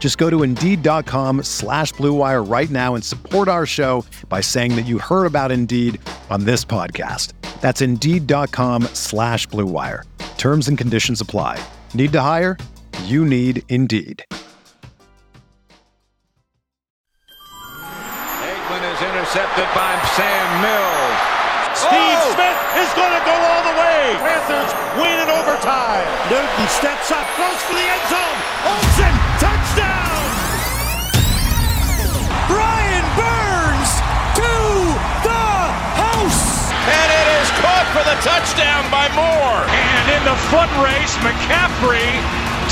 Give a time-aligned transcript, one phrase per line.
[0.00, 4.86] Just go to Indeed.com slash BlueWire right now and support our show by saying that
[4.86, 6.00] you heard about Indeed
[6.30, 7.34] on this podcast.
[7.60, 10.04] That's Indeed.com slash BlueWire.
[10.38, 11.62] Terms and conditions apply.
[11.92, 12.56] Need to hire?
[13.04, 14.24] You need Indeed.
[18.40, 21.18] Aikman is intercepted by Sam Mills.
[21.76, 22.32] Steve oh!
[22.34, 23.89] Smith is going to go all the way.
[24.18, 26.08] Panthers win in overtime.
[26.26, 28.38] Newton steps up, close for the end zone.
[28.66, 30.18] Olsen, touchdown!
[32.50, 33.92] Brian Burns
[34.34, 34.50] to
[35.22, 35.46] the
[35.94, 36.74] house.
[36.74, 39.62] And it is caught for the touchdown by Moore.
[39.70, 42.10] And in the foot race, McCaffrey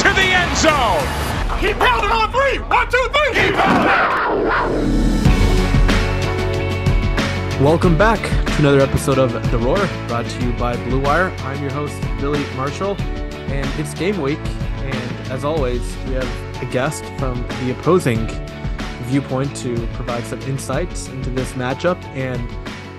[0.02, 1.06] to the end zone.
[1.60, 2.58] Keep pounding on three.
[2.66, 3.32] One, two, three.
[3.34, 4.48] Keep pounding.
[7.62, 9.76] Welcome back to another episode of The Roar,
[10.08, 11.30] brought to you by Blue Wire.
[11.42, 14.40] I'm your host, Billy Marshall, and it's game week.
[14.80, 18.26] And as always, we have a guest from the opposing
[19.04, 22.02] viewpoint to provide some insights into this matchup.
[22.16, 22.40] And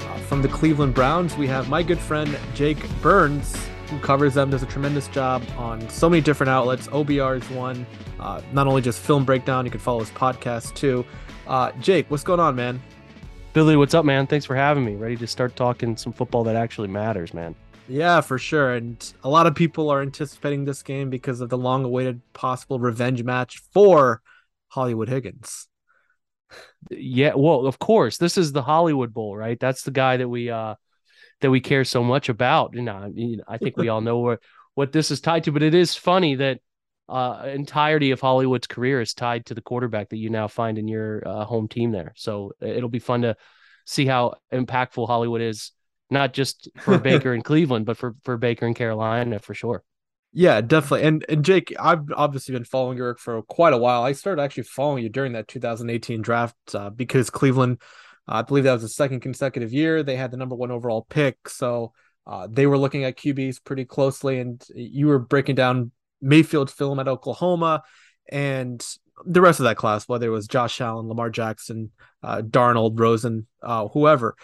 [0.04, 3.54] uh, from the Cleveland Browns, we have my good friend Jake Burns,
[3.90, 6.88] who covers them, does a tremendous job on so many different outlets.
[6.88, 7.86] OBR is one,
[8.22, 11.06] uh, not only just film breakdown, you can follow his podcast too.
[11.48, 12.82] Uh, Jake, what's going on, man?
[13.60, 14.26] Billy, what's up, man?
[14.26, 14.96] Thanks for having me.
[14.96, 17.54] Ready to start talking some football that actually matters, man.
[17.90, 18.76] Yeah, for sure.
[18.76, 22.80] And a lot of people are anticipating this game because of the long awaited possible
[22.80, 24.22] revenge match for
[24.70, 25.68] Hollywood Higgins.
[26.90, 28.18] Yeah, well, of course.
[28.18, 29.60] This is the Hollywood Bowl, right?
[29.60, 30.76] That's the guy that we uh
[31.42, 32.76] that we care so much about.
[32.76, 33.12] You know,
[33.46, 34.40] I think we all know where
[34.76, 36.62] what this is tied to, but it is funny that
[37.10, 40.88] uh, entirety of Hollywood's career is tied to the quarterback that you now find in
[40.88, 42.14] your uh, home team there.
[42.16, 43.36] So it'll be fun to
[43.86, 45.72] see how impactful Hollywood is,
[46.10, 49.84] not just for Baker in Cleveland, but for for Baker in Carolina for sure.
[50.32, 51.08] Yeah, definitely.
[51.08, 54.04] And and Jake, I've obviously been following your work for quite a while.
[54.04, 57.82] I started actually following you during that 2018 draft uh, because Cleveland,
[58.28, 61.08] uh, I believe that was the second consecutive year they had the number one overall
[61.10, 61.50] pick.
[61.50, 61.94] So
[62.28, 67.00] uh, they were looking at QBs pretty closely, and you were breaking down Mayfield film
[67.00, 67.84] at Oklahoma,
[68.32, 68.86] and
[69.26, 71.92] the rest of that class, whether it was Josh Allen, Lamar Jackson,
[72.24, 74.36] uh, Darnold, Rosen, uh, whoever.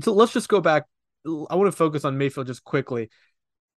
[0.00, 0.84] So let's just go back.
[1.26, 3.10] I want to focus on Mayfield just quickly.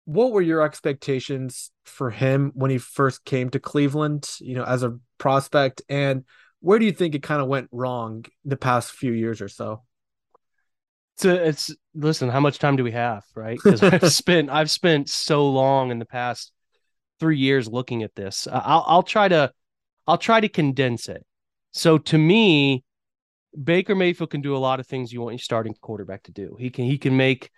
[0.05, 4.83] What were your expectations for him when he first came to Cleveland, you know, as
[4.83, 5.81] a prospect?
[5.89, 6.23] And
[6.59, 9.83] where do you think it kind of went wrong the past few years or so?
[11.17, 13.57] So it's listen, how much time do we have, right?
[13.61, 16.51] Because I've spent I've spent so long in the past
[17.19, 18.47] three years looking at this.
[18.47, 19.51] Uh, I'll I'll try to
[20.05, 21.25] I'll try to condense it.
[21.71, 22.83] So to me,
[23.61, 26.55] Baker Mayfield can do a lot of things you want your starting quarterback to do.
[26.59, 27.51] He can he can make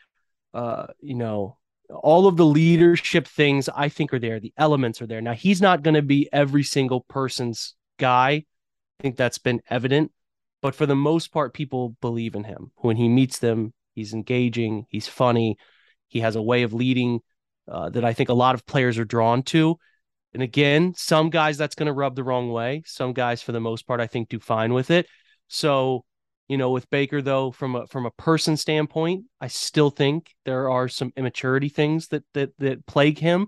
[0.53, 1.57] uh you know
[1.89, 4.39] all of the leadership things I think are there.
[4.39, 5.21] The elements are there.
[5.21, 8.45] Now he's not going to be every single person's guy.
[8.99, 10.11] I think that's been evident.
[10.61, 12.71] But for the most part, people believe in him.
[12.77, 15.57] When he meets them, he's engaging, he's funny,
[16.09, 17.21] he has a way of leading
[17.69, 19.77] uh, that I think a lot of players are drawn to.
[20.33, 22.83] And again, some guys that's going to rub the wrong way.
[22.85, 25.07] Some guys, for the most part, I think do fine with it.
[25.47, 26.05] So,
[26.47, 30.69] you know, with Baker though, from a from a person standpoint, I still think there
[30.69, 33.47] are some immaturity things that that that plague him.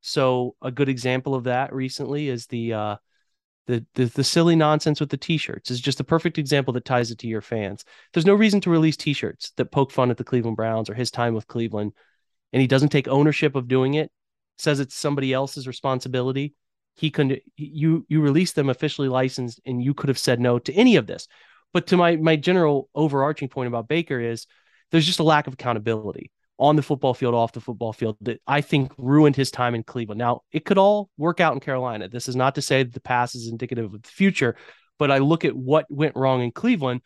[0.00, 2.96] So, a good example of that recently is the uh,
[3.66, 7.10] the, the the silly nonsense with the t-shirts is just a perfect example that ties
[7.10, 7.84] it to your fans.
[8.12, 11.10] There's no reason to release t-shirts that poke fun at the Cleveland Browns or his
[11.10, 11.92] time with Cleveland
[12.52, 14.10] and he doesn't take ownership of doing it,
[14.58, 16.54] says it's somebody else's responsibility.
[16.94, 20.72] He can you you release them officially licensed, and you could have said no to
[20.72, 21.26] any of this.
[21.72, 24.46] But to my my general overarching point about Baker is
[24.90, 28.40] there's just a lack of accountability on the football field, off the football field that
[28.46, 30.18] I think ruined his time in Cleveland.
[30.18, 32.08] Now, it could all work out in Carolina.
[32.08, 34.54] This is not to say that the past is indicative of the future,
[34.98, 37.00] but I look at what went wrong in Cleveland,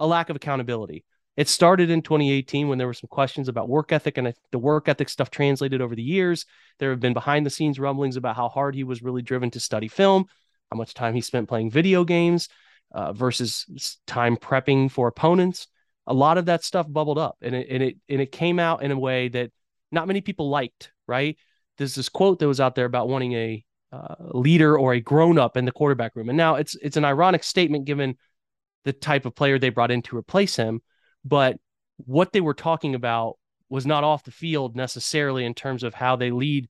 [0.00, 1.04] a lack of accountability.
[1.36, 4.88] It started in 2018 when there were some questions about work ethic, and the work
[4.88, 6.46] ethic stuff translated over the years.
[6.78, 9.60] There have been behind the scenes rumblings about how hard he was really driven to
[9.60, 10.26] study film,
[10.70, 12.48] how much time he spent playing video games
[12.92, 15.66] uh, versus time prepping for opponents.
[16.06, 18.82] A lot of that stuff bubbled up, and it and it and it came out
[18.82, 19.50] in a way that
[19.92, 20.92] not many people liked.
[21.06, 21.36] Right?
[21.76, 25.38] There's this quote that was out there about wanting a uh, leader or a grown
[25.38, 28.16] up in the quarterback room, and now it's it's an ironic statement given
[28.84, 30.80] the type of player they brought in to replace him
[31.26, 31.56] but
[31.96, 33.36] what they were talking about
[33.68, 36.68] was not off the field necessarily in terms of how they lead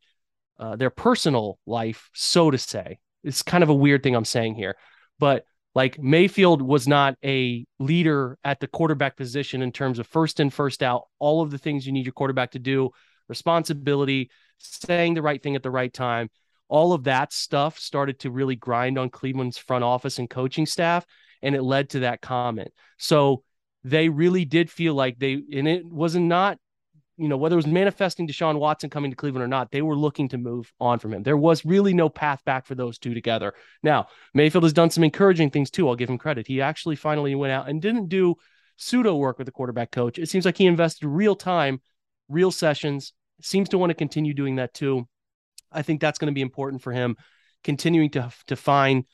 [0.58, 2.98] uh, their personal life, so to say.
[3.22, 4.76] It's kind of a weird thing I'm saying here,
[5.18, 5.44] but
[5.74, 10.48] like Mayfield was not a leader at the quarterback position in terms of first in,
[10.48, 12.90] first out, all of the things you need your quarterback to do,
[13.28, 16.30] responsibility, saying the right thing at the right time.
[16.68, 21.04] All of that stuff started to really grind on Cleveland's front office and coaching staff,
[21.42, 22.72] and it led to that comment.
[22.96, 23.42] So
[23.86, 26.58] they really did feel like they, and it was not,
[27.16, 29.94] you know, whether it was manifesting Deshaun Watson coming to Cleveland or not, they were
[29.94, 31.22] looking to move on from him.
[31.22, 33.54] There was really no path back for those two together.
[33.84, 35.88] Now, Mayfield has done some encouraging things too.
[35.88, 36.48] I'll give him credit.
[36.48, 38.34] He actually finally went out and didn't do
[38.76, 40.18] pseudo work with the quarterback coach.
[40.18, 41.80] It seems like he invested real time,
[42.28, 45.06] real sessions, seems to want to continue doing that too.
[45.70, 47.16] I think that's going to be important for him,
[47.62, 49.04] continuing to to find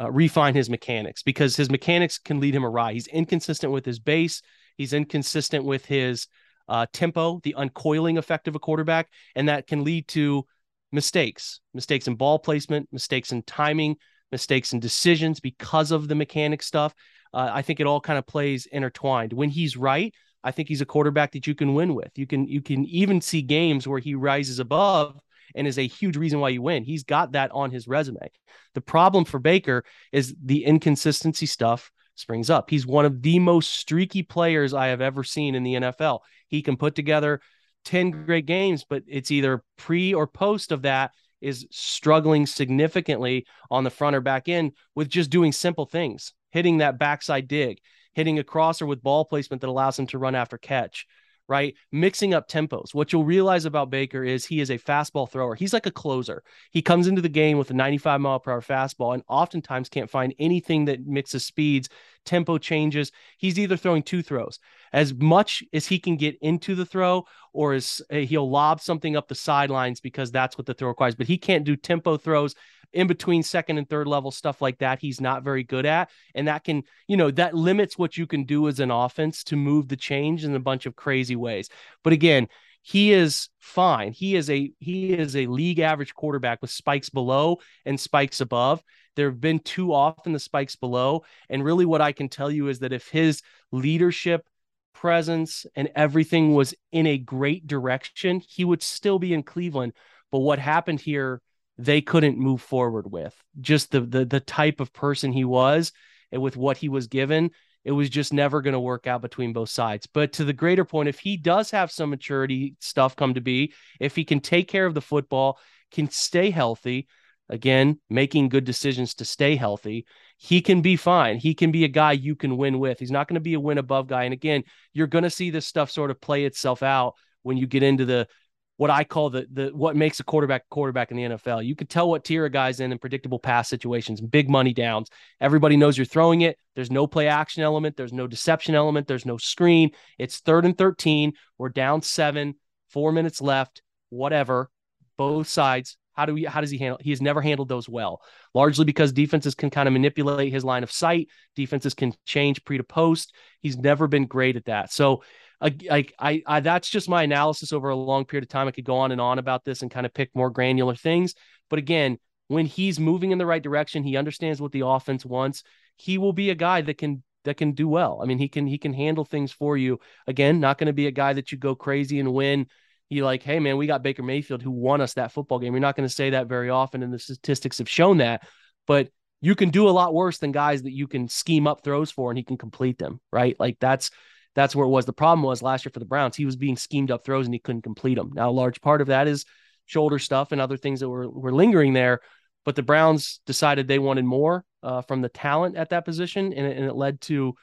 [0.00, 2.92] uh, refine his mechanics because his mechanics can lead him awry.
[2.92, 4.42] He's inconsistent with his base.
[4.76, 6.26] He's inconsistent with his
[6.68, 10.44] uh, tempo, the uncoiling effect of a quarterback, and that can lead to
[10.90, 13.96] mistakes, mistakes in ball placement, mistakes in timing,
[14.32, 16.94] mistakes in decisions because of the mechanic stuff.
[17.32, 19.32] Uh, I think it all kind of plays intertwined.
[19.32, 22.10] When he's right, I think he's a quarterback that you can win with.
[22.16, 25.18] You can you can even see games where he rises above
[25.54, 26.84] and is a huge reason why you win.
[26.84, 28.30] He's got that on his resume.
[28.74, 32.70] The problem for Baker is the inconsistency stuff springs up.
[32.70, 36.20] He's one of the most streaky players I have ever seen in the NFL.
[36.48, 37.40] He can put together
[37.84, 43.84] 10 great games, but it's either pre or post of that is struggling significantly on
[43.84, 47.78] the front or back end with just doing simple things, hitting that backside dig,
[48.14, 51.06] hitting a crosser with ball placement that allows him to run after catch,
[51.48, 51.74] right?
[51.92, 52.94] Mixing up tempos.
[52.94, 55.54] What you'll realize about Baker is he is a fastball thrower.
[55.54, 56.42] He's like a closer.
[56.70, 60.10] He comes into the game with a 95 mile per hour fastball and oftentimes can't
[60.10, 61.88] find anything that mixes speeds,
[62.24, 63.12] tempo changes.
[63.38, 64.58] He's either throwing two throws
[64.94, 69.16] as much as he can get into the throw, or as uh, he'll lob something
[69.16, 71.16] up the sidelines because that's what the throw requires.
[71.16, 72.54] But he can't do tempo throws
[72.92, 76.10] in between second and third level stuff like that he's not very good at.
[76.36, 79.56] And that can you know that limits what you can do as an offense to
[79.56, 81.68] move the change in a bunch of crazy ways.
[82.04, 82.46] But again
[82.86, 84.12] he is fine.
[84.12, 88.80] He is a he is a league average quarterback with spikes below and spikes above.
[89.16, 91.24] There have been too often the spikes below.
[91.48, 93.42] And really what i can tell you is that if his
[93.72, 94.46] leadership
[94.94, 99.92] presence and everything was in a great direction he would still be in cleveland.
[100.30, 101.42] But what happened here
[101.76, 103.34] they couldn't move forward with.
[103.60, 105.92] Just the the the type of person he was
[106.32, 107.50] and with what he was given
[107.84, 110.06] it was just never going to work out between both sides.
[110.06, 113.74] But to the greater point if he does have some maturity stuff come to be
[114.00, 115.58] if he can take care of the football
[115.90, 117.06] can stay healthy
[117.48, 120.06] again making good decisions to stay healthy
[120.44, 123.26] he can be fine he can be a guy you can win with he's not
[123.26, 124.62] going to be a win above guy and again
[124.92, 128.04] you're going to see this stuff sort of play itself out when you get into
[128.04, 128.28] the
[128.76, 131.64] what I call the the what makes a quarterback quarterback in the NFL.
[131.64, 135.10] You can tell what tier a guy's in in predictable pass situations, big money downs.
[135.40, 136.58] Everybody knows you're throwing it.
[136.74, 137.96] There's no play action element.
[137.96, 139.06] There's no deception element.
[139.06, 139.90] There's no screen.
[140.18, 141.34] It's third and 13.
[141.56, 142.56] We're down seven,
[142.88, 144.70] four minutes left, whatever.
[145.16, 145.96] Both sides.
[146.14, 146.98] How do we how does he handle?
[147.00, 148.22] He has never handled those well,
[148.54, 151.28] largely because defenses can kind of manipulate his line of sight.
[151.56, 153.34] Defenses can change pre to post.
[153.60, 154.92] He's never been great at that.
[154.92, 155.22] So
[155.60, 158.68] like I, I that's just my analysis over a long period of time.
[158.68, 161.34] I could go on and on about this and kind of pick more granular things.
[161.70, 162.18] But again,
[162.48, 165.62] when he's moving in the right direction, he understands what the offense wants.
[165.96, 168.20] He will be a guy that can that can do well.
[168.22, 170.00] I mean, he can he can handle things for you.
[170.26, 172.66] Again, not going to be a guy that you go crazy and win.
[173.10, 175.72] You like, hey man, we got Baker Mayfield who won us that football game.
[175.72, 178.46] You're not going to say that very often, and the statistics have shown that.
[178.86, 179.08] But
[179.40, 182.30] you can do a lot worse than guys that you can scheme up throws for
[182.30, 183.54] and he can complete them, right?
[183.60, 184.10] Like that's
[184.54, 185.04] that's where it was.
[185.04, 187.54] The problem was last year for the Browns, he was being schemed up throws and
[187.54, 188.30] he couldn't complete them.
[188.34, 189.44] Now, a large part of that is
[189.86, 192.20] shoulder stuff and other things that were, were lingering there.
[192.64, 196.66] But the Browns decided they wanted more uh, from the talent at that position, and
[196.66, 197.54] it, and it led to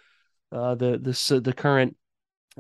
[0.51, 1.98] uh, the the the current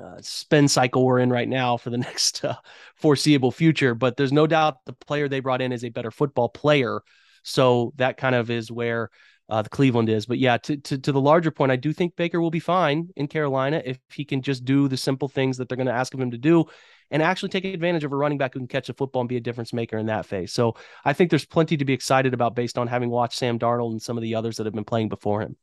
[0.01, 2.55] uh, spin cycle we're in right now for the next uh,
[2.95, 3.95] foreseeable future.
[3.95, 7.01] But there's no doubt the player they brought in is a better football player.
[7.43, 9.09] So that kind of is where
[9.51, 12.15] Uh, the Cleveland is, but yeah, to, to to the larger point, I do think
[12.15, 15.67] Baker will be fine in Carolina if he can just do the simple things that
[15.67, 16.65] they're going to ask of him to do,
[17.09, 19.35] and actually take advantage of a running back who can catch the football and be
[19.35, 20.53] a difference maker in that phase.
[20.53, 23.91] So I think there's plenty to be excited about based on having watched Sam Darnold
[23.91, 25.57] and some of the others that have been playing before him.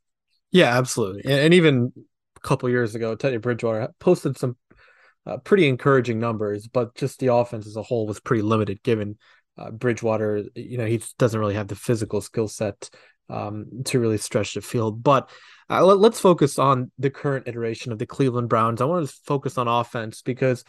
[0.51, 1.93] Yeah, absolutely, and, even
[2.43, 4.57] couple years ago, Teddy Bridgewater posted some
[5.27, 9.17] uh, pretty encouraging numbers, but just the offense as a whole was pretty limited given
[9.59, 12.91] uh, Bridgewater, you know, he doesn't really have the physical skill set
[13.29, 15.03] um, to really stretch the field.
[15.03, 15.31] But
[15.69, 18.81] uh, let, us focus on the current iteration of the Cleveland Browns.
[18.81, 20.65] I want to focus on offense because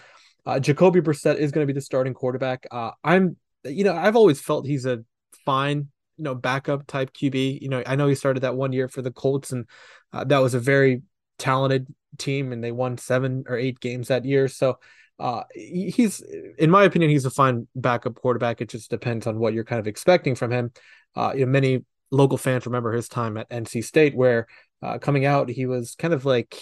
[0.45, 2.65] uh, Jacoby Brissett is going to be the starting quarterback.
[2.71, 5.03] Uh, I'm, you know, I've always felt he's a
[5.45, 7.61] fine, you know, backup type QB.
[7.61, 9.65] You know, I know he started that one year for the Colts, and
[10.11, 11.03] uh, that was a very
[11.39, 14.47] talented team, and they won seven or eight games that year.
[14.47, 14.79] So
[15.19, 16.21] uh, he's,
[16.57, 18.61] in my opinion, he's a fine backup quarterback.
[18.61, 20.71] It just depends on what you're kind of expecting from him.
[21.15, 24.47] Uh, you know, many local fans remember his time at NC State, where
[24.81, 26.57] uh, coming out, he was kind of like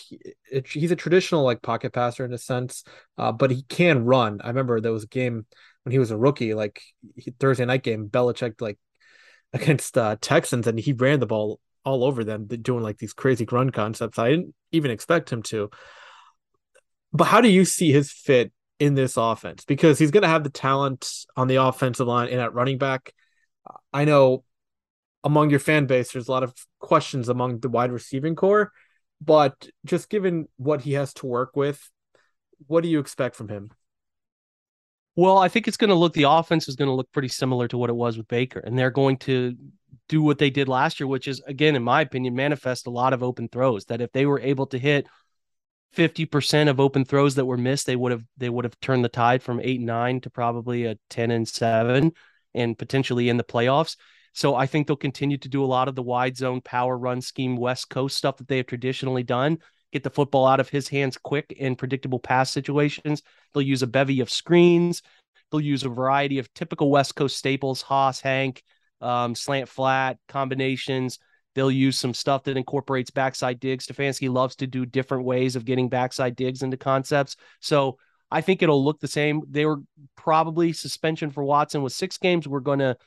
[0.66, 2.84] he's a traditional like pocket passer in a sense,
[3.18, 4.40] uh, but he can run.
[4.44, 5.46] I remember there was a game
[5.84, 6.82] when he was a rookie, like
[7.40, 8.80] Thursday night game, Belichick like
[9.54, 13.48] against uh, Texans, and he ran the ball all over them, doing like these crazy
[13.50, 14.20] run concepts.
[14.20, 15.70] I didn't even expect him to.
[17.14, 19.64] But how do you see his fit in this offense?
[19.64, 23.14] Because he's going to have the talent on the offensive line and at running back.
[23.94, 24.44] I know
[25.24, 28.74] among your fan base, there's a lot of questions among the wide receiving core,
[29.22, 31.90] but just given what he has to work with,
[32.68, 33.72] what do you expect from him?
[35.16, 37.70] Well, I think it's going to look, the offense is going to look pretty similar
[37.70, 38.60] to what it was with Baker.
[38.60, 39.56] And they're going to
[40.10, 43.14] do what they did last year, which is, again, in my opinion, manifest a lot
[43.14, 43.86] of open throws.
[43.86, 45.08] That if they were able to hit
[45.96, 49.10] 50% of open throws that were missed, they would have they would have turned the
[49.10, 52.12] tide from 8 and 9 to probably a 10 and 7
[52.54, 53.96] and potentially in the playoffs.
[54.34, 57.22] So I think they'll continue to do a lot of the wide zone power run
[57.22, 59.58] scheme West Coast stuff that they have traditionally done.
[59.92, 63.24] Get the football out of his hands quick in predictable pass situations.
[63.54, 65.02] They'll use a bevy of screens.
[65.50, 68.62] They'll use a variety of typical West Coast staples, Hoss, Hank,
[69.02, 71.20] um, slant flat combinations.
[71.56, 73.88] They'll use some stuff that incorporates backside digs.
[73.88, 77.36] Stefanski loves to do different ways of getting backside digs into concepts.
[77.62, 77.98] So
[78.30, 79.42] I think it'll look the same.
[79.50, 79.82] They were
[80.16, 82.48] probably suspension for Watson with six games.
[82.48, 82.98] We're going to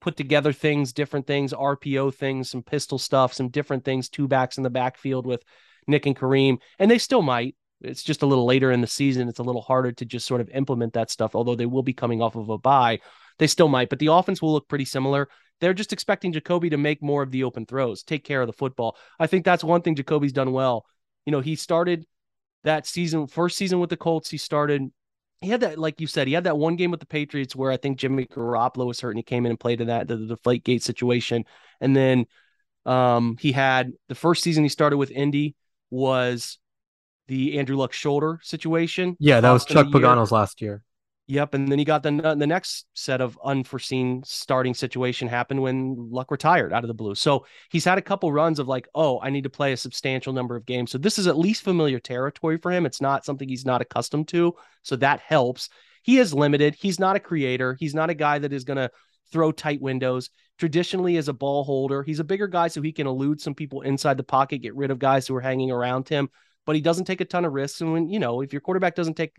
[0.00, 4.56] put together things, different things, RPO things, some pistol stuff, some different things, two backs
[4.56, 5.44] in the backfield with
[5.86, 6.58] Nick and Kareem.
[6.78, 7.54] And they still might.
[7.82, 9.28] It's just a little later in the season.
[9.28, 11.92] It's a little harder to just sort of implement that stuff, although they will be
[11.92, 13.00] coming off of a bye.
[13.42, 15.28] They still might, but the offense will look pretty similar.
[15.60, 18.52] They're just expecting Jacoby to make more of the open throws, take care of the
[18.52, 18.96] football.
[19.18, 20.86] I think that's one thing Jacoby's done well.
[21.26, 22.06] You know, he started
[22.62, 24.92] that season, first season with the Colts, he started.
[25.40, 27.72] He had that, like you said, he had that one game with the Patriots where
[27.72, 30.18] I think Jimmy Garoppolo was hurt and he came in and played in that the,
[30.18, 31.44] the deflate gate situation.
[31.80, 32.26] And then
[32.86, 35.56] um, he had the first season he started with Indy
[35.90, 36.60] was
[37.26, 39.16] the Andrew Luck shoulder situation.
[39.18, 40.84] Yeah, that was Chuck Pagano's last year.
[41.32, 46.10] Yep, and then he got the the next set of unforeseen starting situation happened when
[46.10, 47.14] Luck retired out of the blue.
[47.14, 50.34] So he's had a couple runs of like, oh, I need to play a substantial
[50.34, 50.90] number of games.
[50.90, 52.84] So this is at least familiar territory for him.
[52.84, 55.70] It's not something he's not accustomed to, so that helps.
[56.02, 56.74] He is limited.
[56.74, 57.78] He's not a creator.
[57.80, 58.90] He's not a guy that is going to
[59.32, 60.28] throw tight windows.
[60.58, 63.80] Traditionally, as a ball holder, he's a bigger guy, so he can elude some people
[63.80, 66.28] inside the pocket, get rid of guys who are hanging around him.
[66.66, 67.80] But he doesn't take a ton of risks.
[67.80, 69.34] And when you know, if your quarterback doesn't take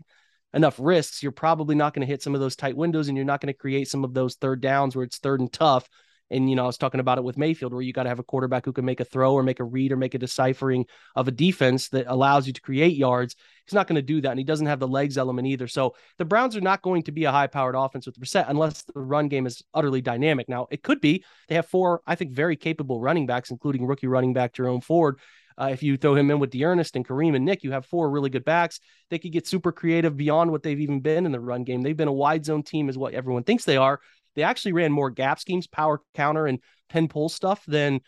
[0.54, 3.26] enough risks, you're probably not going to hit some of those tight windows and you're
[3.26, 5.88] not going to create some of those third downs where it's third and tough.
[6.30, 8.18] And, you know, I was talking about it with Mayfield, where you got to have
[8.18, 10.86] a quarterback who can make a throw or make a read or make a deciphering
[11.14, 13.36] of a defense that allows you to create yards.
[13.66, 14.30] He's not going to do that.
[14.30, 15.68] And he doesn't have the legs element either.
[15.68, 18.82] So the Browns are not going to be a high powered offense with Brissett unless
[18.82, 20.48] the run game is utterly dynamic.
[20.48, 21.24] Now, it could be.
[21.48, 25.18] They have four, I think, very capable running backs, including rookie running back Jerome Ford,
[25.56, 28.10] uh, if you throw him in with D'Ernest and Kareem and Nick, you have four
[28.10, 28.80] really good backs.
[29.10, 31.82] They could get super creative beyond what they've even been in the run game.
[31.82, 34.00] They've been a wide zone team, is what everyone thinks they are.
[34.34, 36.58] They actually ran more gap schemes, power counter, and
[36.88, 38.00] pin pull stuff than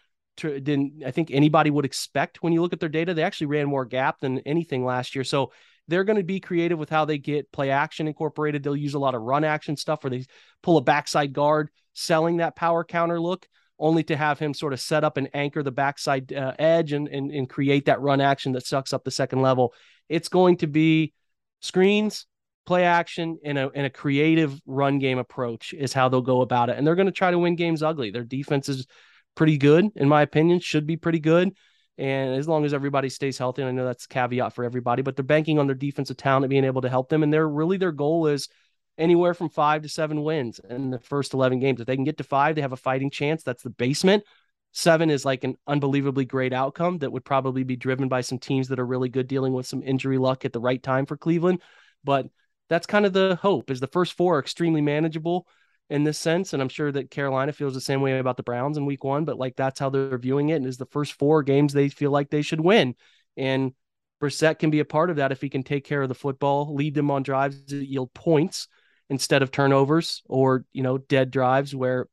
[0.42, 3.14] than I think anybody would expect when you look at their data.
[3.14, 5.24] They actually ran more gap than anything last year.
[5.24, 5.52] So
[5.88, 8.62] they're going to be creative with how they get play action incorporated.
[8.62, 10.26] They'll use a lot of run action stuff where they
[10.62, 13.46] pull a backside guard, selling that power counter look
[13.78, 17.08] only to have him sort of set up and anchor the backside uh, edge and,
[17.08, 19.74] and, and create that run action that sucks up the second level.
[20.08, 21.12] It's going to be
[21.60, 22.26] screens,
[22.64, 26.70] play action, and a, and a creative run game approach is how they'll go about
[26.70, 26.78] it.
[26.78, 28.10] And they're going to try to win games ugly.
[28.10, 28.86] Their defense is
[29.34, 31.54] pretty good, in my opinion, should be pretty good.
[31.98, 35.16] And as long as everybody stays healthy, and I know that's caveat for everybody, but
[35.16, 37.22] they're banking on their defensive talent being able to help them.
[37.22, 38.48] And they're really their goal is–
[38.98, 41.80] anywhere from five to seven wins in the first 11 games.
[41.80, 43.42] If they can get to five, they have a fighting chance.
[43.42, 44.24] That's the basement.
[44.72, 48.68] Seven is like an unbelievably great outcome that would probably be driven by some teams
[48.68, 51.62] that are really good dealing with some injury luck at the right time for Cleveland.
[52.04, 52.26] But
[52.68, 55.46] that's kind of the hope is the first four are extremely manageable
[55.88, 56.52] in this sense.
[56.52, 59.24] And I'm sure that Carolina feels the same way about the Browns in week one,
[59.24, 60.56] but like that's how they're viewing it.
[60.56, 62.94] And is the first four games they feel like they should win.
[63.36, 63.72] And
[64.20, 66.74] Brissett can be a part of that if he can take care of the football,
[66.74, 68.68] lead them on drives that yield points
[69.08, 72.06] instead of turnovers or, you know, dead drives where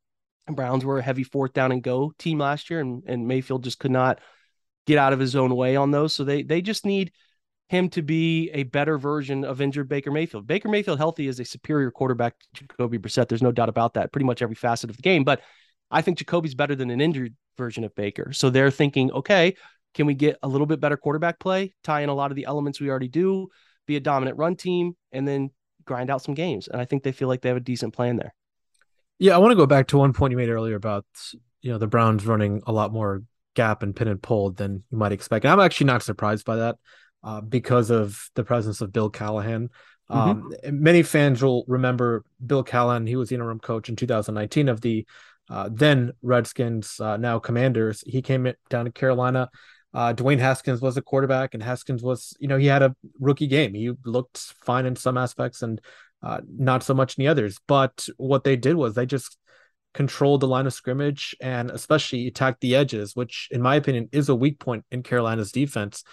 [0.48, 3.80] Browns were a heavy fourth down and go team last year, and, and Mayfield just
[3.80, 4.20] could not
[4.86, 6.14] get out of his own way on those.
[6.14, 7.12] So they they just need
[7.70, 10.46] him to be a better version of injured Baker Mayfield.
[10.46, 13.30] Baker Mayfield healthy is a superior quarterback to Jacoby Brissett.
[13.30, 14.12] There's no doubt about that.
[14.12, 15.42] Pretty much every facet of the game, but
[15.90, 18.34] I think Jacoby's better than an injured version of Baker.
[18.34, 19.56] So they're thinking, okay,
[19.94, 22.46] can we get a little bit better quarterback play, tie in a lot of the
[22.46, 23.48] elements we already do,
[23.88, 25.52] be a dominant run team, and then
[25.86, 26.68] grind out some games.
[26.68, 28.34] And I think they feel like they have a decent plan there.
[29.20, 31.06] Yeah, I want to go back to one point you made earlier about
[31.62, 33.24] you know the Browns running a lot more
[33.56, 35.46] gap and pin and pull than you might expect.
[35.46, 36.76] And I'm actually not surprised by that
[37.24, 39.70] uh, because of the presence of Bill Callahan.
[40.10, 40.20] Mm-hmm.
[40.20, 43.08] Um, many fans will remember Bill Callahan.
[43.08, 45.06] He was the interim coach in 2019 of the
[45.50, 48.04] uh, then Redskins, uh, now Commanders.
[48.06, 49.50] He came down to Carolina.
[49.94, 53.48] Uh, Dwayne Haskins was a quarterback, and Haskins was, you know, he had a rookie
[53.48, 53.74] game.
[53.74, 55.80] He looked fine in some aspects, and
[56.24, 57.60] uh, not so much in the others.
[57.68, 59.38] But what they did was they just
[59.94, 64.30] controlled the line of scrimmage and especially attacked the edges, which, in my opinion, is
[64.30, 66.04] a weak point in Carolina's defense.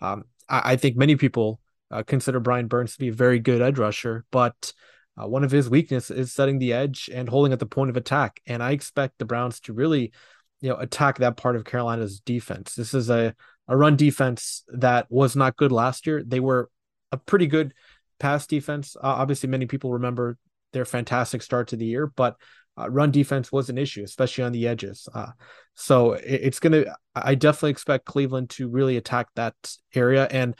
[0.00, 3.62] Um, I, I, think many people uh, consider Brian Burns to be a very good
[3.62, 4.72] edge rusher, but
[5.16, 7.96] uh, one of his weaknesses is setting the edge and holding at the point of
[7.96, 8.40] attack.
[8.46, 10.12] And I expect the Browns to really,
[10.60, 12.74] you know, attack that part of Carolina's defense.
[12.74, 13.34] This is a
[13.68, 16.24] a run defense that was not good last year.
[16.26, 16.68] They were
[17.12, 17.72] a pretty good
[18.18, 18.96] pass defense.
[18.96, 20.36] Uh, obviously, many people remember
[20.72, 22.36] their fantastic start to the year, but
[22.76, 25.08] uh, run defense was an issue, especially on the edges.
[25.14, 25.30] Uh,
[25.74, 29.54] so it, it's going to, I definitely expect Cleveland to really attack that
[29.94, 30.26] area.
[30.30, 30.54] And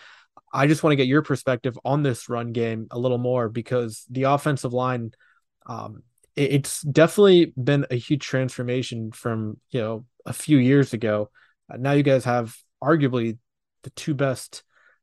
[0.53, 4.05] I just want to get your perspective on this run game a little more because
[4.11, 5.13] the offensive line,
[5.67, 6.03] um,
[6.41, 11.31] it's definitely been a huge transformation from, you know, a few years ago.
[11.73, 13.39] Uh, now you guys have arguably
[13.83, 14.63] the two best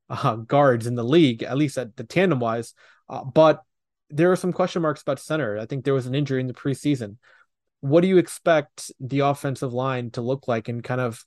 [0.10, 2.74] uh, guards in the league, at least at the tandem wise.
[3.10, 3.64] Uh, but
[4.10, 5.58] there are some question marks about center.
[5.58, 7.18] I think there was an injury in the preseason.
[7.82, 11.24] What do you expect the offensive line to look like, and kind of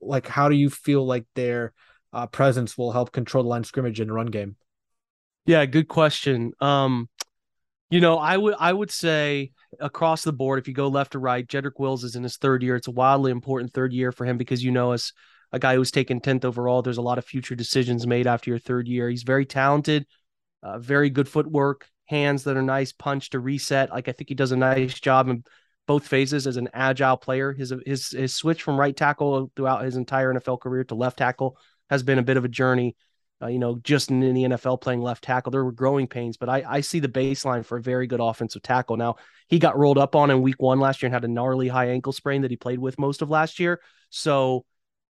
[0.00, 1.72] like how do you feel like their
[2.12, 4.56] uh, presence will help control the line scrimmage in the run game?
[5.46, 6.52] Yeah, good question.
[6.60, 7.08] Um,
[7.90, 11.18] you know, I would I would say across the board, if you go left to
[11.18, 12.76] right, Jedrick Wills is in his third year.
[12.76, 15.12] It's a wildly important third year for him because you know as
[15.52, 16.82] a guy who's taken 10th overall.
[16.82, 19.08] There's a lot of future decisions made after your third year.
[19.08, 20.04] He's very talented,
[20.64, 23.90] uh, very good footwork, hands that are nice, punch to reset.
[23.90, 25.44] Like I think he does a nice job in
[25.86, 27.52] both phases as an agile player.
[27.52, 31.56] His his his switch from right tackle throughout his entire NFL career to left tackle
[31.88, 32.96] has been a bit of a journey.
[33.42, 36.48] Uh, you know, just in, the NFL playing left tackle, there were growing pains, but
[36.48, 38.96] I, I see the baseline for a very good offensive tackle.
[38.96, 39.16] Now,
[39.48, 41.90] he got rolled up on in week one last year and had a gnarly high
[41.90, 43.80] ankle sprain that he played with most of last year.
[44.10, 44.64] So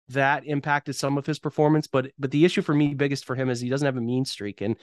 [0.09, 1.87] that impacted some of his performance.
[1.87, 4.25] But but the issue for me, biggest for him, is he doesn't have a mean
[4.25, 4.77] streak and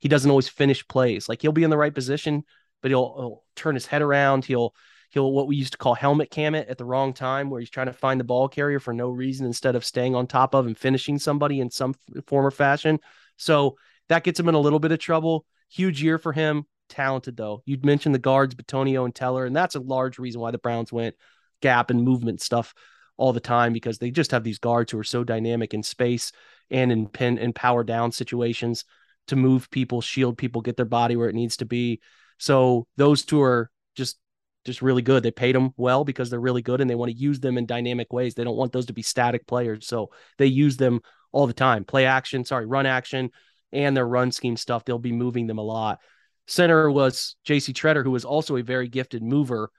[0.00, 1.28] he doesn't always finish plays.
[1.28, 2.44] Like he'll be in the right position,
[2.82, 4.44] but he'll, he'll turn his head around.
[4.44, 4.74] He'll
[5.16, 7.70] he'll what we used to call helmet cam it at the wrong time, where he's
[7.70, 10.66] trying to find the ball carrier for no reason instead of staying on top of
[10.66, 11.94] and finishing somebody in some
[12.26, 13.00] form or fashion.
[13.38, 13.76] So
[14.10, 15.46] that gets him in a little bit of trouble.
[15.70, 16.66] Huge year for him.
[16.90, 17.62] Talented though.
[17.64, 20.92] You'd mentioned the guards, Bitonio and Teller, and that's a large reason why the Browns
[20.92, 21.16] went
[21.62, 22.74] gap and movement stuff
[23.16, 26.30] all the time because they just have these guards who are so dynamic in space
[26.70, 28.84] and in pin and power down situations
[29.28, 32.00] to move people, shield people, get their body where it needs to be.
[32.38, 34.18] So those two are just
[34.66, 35.22] just really good.
[35.22, 37.66] They paid them well because they're really good and they want to use them in
[37.66, 38.34] dynamic ways.
[38.34, 39.86] They don't want those to be static players.
[39.86, 41.00] So they use them
[41.32, 41.84] all the time.
[41.84, 43.30] Play action, sorry, run action
[43.72, 44.84] and their run scheme stuff.
[44.84, 46.00] They'll be moving them a lot.
[46.46, 49.70] Center was JC Tretter, who was also a very gifted mover,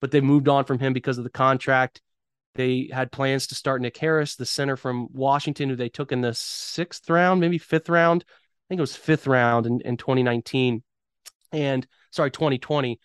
[0.00, 2.00] but they moved on from him because of the contract.
[2.54, 6.22] They had plans to start Nick Harris, the center from Washington, who they took in
[6.22, 8.24] the sixth round, maybe fifth round.
[8.26, 10.82] I think it was fifth round in, in 2019
[11.52, 12.98] and sorry, 2020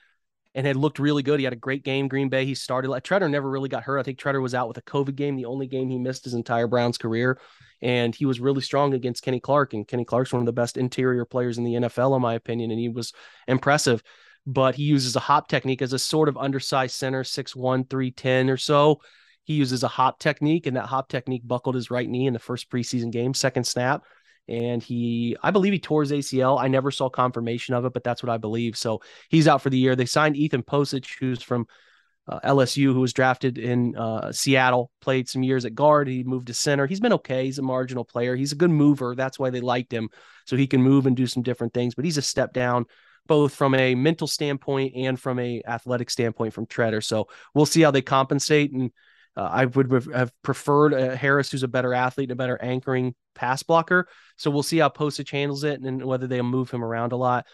[0.54, 1.40] and had looked really good.
[1.40, 2.46] He had a great game, Green Bay.
[2.46, 2.90] He started.
[2.90, 4.00] Tretter never really got hurt.
[4.00, 6.34] I think Tretter was out with a COVID game, the only game he missed his
[6.34, 7.40] entire Browns career.
[7.82, 9.74] And he was really strong against Kenny Clark.
[9.74, 12.72] And Kenny Clark's one of the best interior players in the NFL, in my opinion.
[12.72, 13.14] And he was
[13.48, 14.04] impressive.
[14.46, 18.58] But he uses a hop technique as a sort of undersized center, 6'1, 310 or
[18.58, 19.02] so.
[19.44, 22.40] He uses a hop technique, and that hop technique buckled his right knee in the
[22.40, 24.04] first preseason game, second snap.
[24.48, 26.60] And he, I believe he tore his ACL.
[26.60, 28.76] I never saw confirmation of it, but that's what I believe.
[28.76, 29.96] So he's out for the year.
[29.96, 31.68] They signed Ethan Pocic, who's from
[32.28, 36.08] uh, LSU, who was drafted in uh, Seattle, played some years at guard.
[36.08, 36.86] He moved to center.
[36.86, 37.46] He's been okay.
[37.46, 38.36] He's a marginal player.
[38.36, 39.16] He's a good mover.
[39.16, 40.10] That's why they liked him.
[40.46, 41.96] So he can move and do some different things.
[41.96, 42.86] But he's a step down,
[43.28, 47.04] both from a mental standpoint and from a athletic standpoint from Tretter.
[47.04, 48.72] So we'll see how they compensate.
[48.72, 48.92] And
[49.38, 53.64] uh, I would have preferred uh, Harris, who's a better athlete a better anchoring pass
[53.64, 54.08] blocker.
[54.38, 57.46] So we'll see how Pocic handles it and whether they move him around a lot.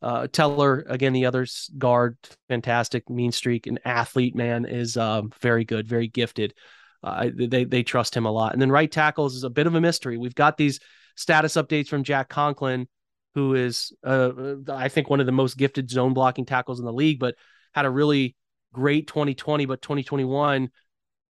[0.00, 1.46] Uh, Teller, again, the other
[1.78, 2.18] guard,
[2.48, 6.54] fantastic, mean streak, an athlete, man, is um, very good, very gifted.
[7.02, 8.52] Uh, they they trust him a lot.
[8.52, 10.16] And then right tackles is a bit of a mystery.
[10.16, 10.78] We've got these
[11.16, 12.86] status updates from Jack Conklin,
[13.34, 14.30] who is, uh,
[14.70, 17.34] I think, one of the most gifted zone blocking tackles in the league, but
[17.74, 18.36] had a really
[18.72, 20.70] great 2020, but 2021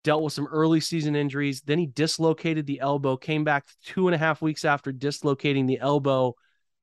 [0.05, 1.63] dealt with some early season injuries.
[1.63, 5.81] Then he dislocated the elbow, came back two and a half weeks after dislocating the
[5.81, 6.35] elbow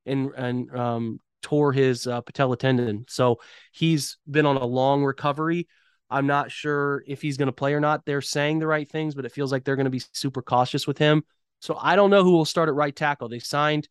[0.06, 3.06] and and um, tore his uh, patella tendon.
[3.08, 3.40] So
[3.72, 5.68] he's been on a long recovery.
[6.10, 8.06] I'm not sure if he's going to play or not.
[8.06, 10.86] They're saying the right things, but it feels like they're going to be super cautious
[10.86, 11.24] with him.
[11.60, 13.30] So I don't know who will start at right tackle.
[13.30, 13.88] They signed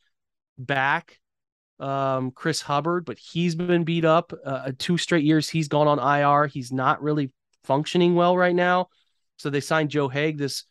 [0.59, 1.19] back
[1.79, 5.49] um, Chris Hubbard, but he's been beat up uh, two straight years.
[5.49, 6.47] He's gone on IR.
[6.47, 7.33] He's not really
[7.65, 8.89] functioning well right now.
[9.41, 10.65] So they signed Joe Haeg, this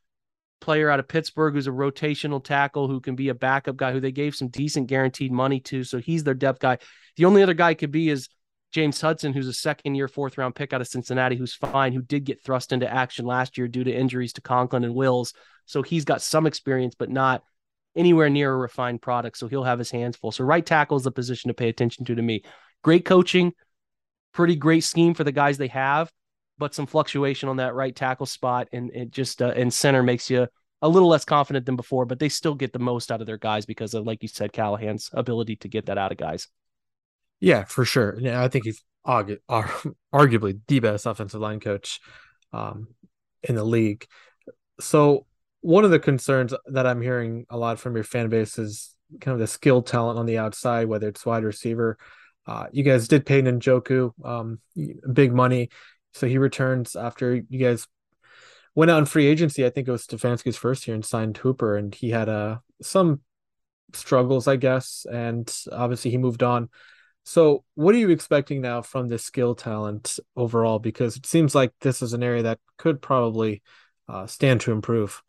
[0.62, 4.00] player out of Pittsburgh who's a rotational tackle who can be a backup guy who
[4.00, 5.84] they gave some decent guaranteed money to.
[5.84, 6.78] So he's their depth guy.
[7.18, 8.30] The only other guy could be is
[8.72, 12.04] James Hudson, who's a second year, fourth round pick out of Cincinnati, who's fine, who
[12.04, 15.34] did get thrust into action last year due to injuries to Conklin and Wills.
[15.66, 17.42] So he's got some experience, but not
[17.96, 19.38] anywhere near a refined product.
[19.38, 20.32] So he'll have his hands full.
[20.32, 22.44] So right tackle is the position to pay attention to to me.
[22.84, 23.54] Great coaching,
[24.32, 26.12] pretty great scheme for the guys they have
[26.60, 30.30] but some fluctuation on that right tackle spot and it just uh, and center makes
[30.30, 30.48] you
[30.82, 33.38] a little less confident than before, but they still get the most out of their
[33.38, 36.48] guys because of, like you said, Callahan's ability to get that out of guys.
[37.40, 38.18] Yeah, for sure.
[38.20, 39.40] Yeah, I think he's argu-
[40.14, 42.00] arguably the best offensive line coach
[42.54, 42.88] um,
[43.44, 44.06] in the league.
[44.80, 45.26] So
[45.62, 49.34] one of the concerns that I'm hearing a lot from your fan base is kind
[49.34, 51.98] of the skill talent on the outside, whether it's wide receiver.
[52.46, 54.60] Uh, you guys did pay Njoku um,
[55.12, 55.70] big money.
[56.14, 57.88] So he returns after you guys
[58.76, 59.66] went out on free agency.
[59.66, 63.22] I think it was Stefanski's first year and signed Hooper, and he had uh, some
[63.94, 66.70] struggles, I guess, and obviously he moved on.
[67.26, 70.80] So, what are you expecting now from this skill talent overall?
[70.80, 73.62] Because it seems like this is an area that could probably
[74.08, 75.22] uh, stand to improve.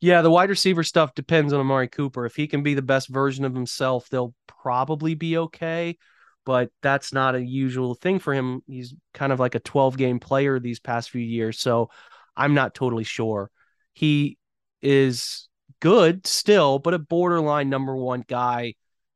[0.00, 2.26] Yeah, the wide receiver stuff depends on Amari Cooper.
[2.26, 5.96] If he can be the best version of himself, they'll probably be okay
[6.44, 8.62] but that's not a usual thing for him.
[8.66, 11.58] He's kind of like a 12 game player these past few years.
[11.58, 11.90] So
[12.36, 13.50] I'm not totally sure.
[13.92, 14.38] He
[14.80, 15.48] is
[15.80, 18.74] good still, but a borderline number one guy,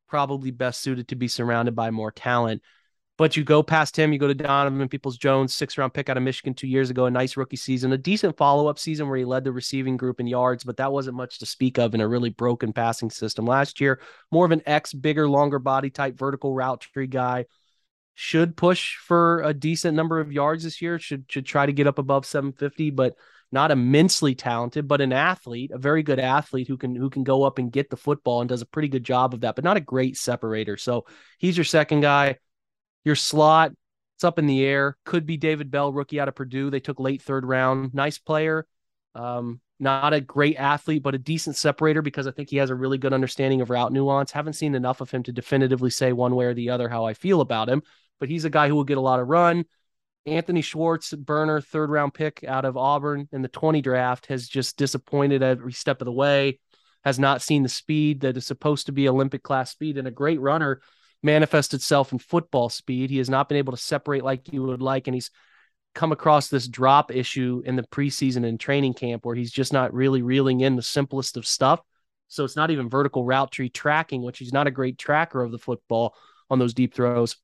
[0.09, 2.62] probably best suited to be surrounded by more talent.
[3.18, 6.18] But you go past him, you go to Donovan Peoples Jones, six round pick out
[6.18, 9.16] of Michigan two years ago, a nice rookie season, a decent follow up season where
[9.16, 12.02] he led the receiving group in yards, but that wasn't much to speak of in
[12.02, 14.00] a really broken passing system last year.
[14.31, 17.46] More of an X, bigger, longer body type vertical route tree guy.
[18.14, 20.98] Should push for a decent number of yards this year.
[20.98, 23.14] Should should try to get up above 750, but
[23.52, 27.44] not immensely talented, but an athlete, a very good athlete who can who can go
[27.44, 29.76] up and get the football and does a pretty good job of that, but not
[29.76, 30.76] a great separator.
[30.76, 31.07] So
[31.38, 32.37] he's your second guy.
[33.07, 33.71] Your slot,
[34.16, 34.97] it's up in the air.
[35.05, 36.71] Could be David Bell, rookie out of Purdue.
[36.71, 37.95] They took late third round.
[37.95, 38.66] Nice player.
[39.14, 42.75] Um, not a great athlete, but a decent separator because I think he has a
[42.75, 44.33] really good understanding of route nuance.
[44.33, 47.14] Haven't seen enough of him to definitively say one way or the other how I
[47.14, 47.85] feel about him,
[48.19, 49.66] but he's a guy who will get a lot of run.
[50.27, 54.79] Anthony Schwartz, burner, third round pick out of Auburn in the 20 draft, has just
[54.79, 56.59] disappointed every step of the way,
[57.05, 60.11] has not seen the speed that is supposed to be Olympic class speed and a
[60.11, 60.81] great runner
[61.22, 63.11] manifest itself in football speed.
[63.11, 65.31] He has not been able to separate like you would like, and he's
[65.94, 69.94] come across this drop issue in the preseason and training camp where he's just not
[69.94, 71.81] really reeling in the simplest of stuff.
[72.29, 75.52] So it's not even vertical route tree tracking, which he's not a great tracker of
[75.52, 76.14] the football
[76.50, 77.37] on those deep throws.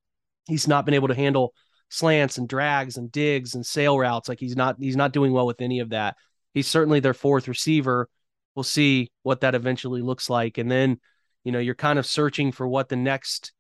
[0.47, 1.55] He's not been able to handle
[1.89, 4.29] slants and drags and digs and sail routes.
[4.29, 6.17] Like he's not he's not doing well with any of that.
[6.53, 8.09] He's certainly their fourth receiver.
[8.55, 10.59] We'll see what that eventually looks like.
[10.59, 11.01] And then,
[11.45, 13.53] you know, you're kind of searching for what the next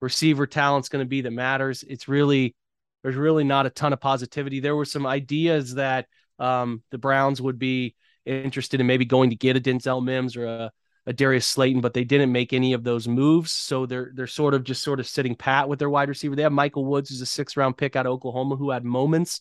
[0.00, 1.84] receiver talent's going to be that matters.
[1.86, 2.54] It's really
[3.02, 4.60] there's really not a ton of positivity.
[4.60, 6.06] There were some ideas that
[6.38, 7.94] um, the Browns would be
[8.26, 10.72] interested in maybe going to get a Denzel Mims or a,
[11.06, 13.52] a Darius Slayton, but they didn't make any of those moves.
[13.52, 16.36] So they're they're sort of just sort of sitting pat with their wide receiver.
[16.36, 19.40] They have Michael Woods, who's a six round pick out of Oklahoma, who had moments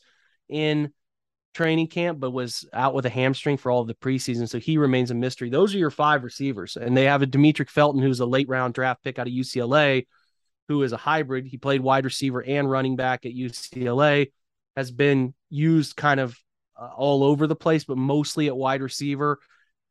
[0.50, 0.94] in
[1.54, 4.48] training camp, but was out with a hamstring for all of the preseason.
[4.48, 5.50] So he remains a mystery.
[5.50, 6.78] Those are your five receivers.
[6.78, 10.06] And they have a Demetric Felton, who's a late round draft pick out of UCLA,
[10.68, 11.46] who is a hybrid.
[11.46, 14.32] He played wide receiver and running back at UCLA.
[14.76, 16.38] has been used kind of
[16.80, 19.40] uh, all over the place, but mostly at wide receiver.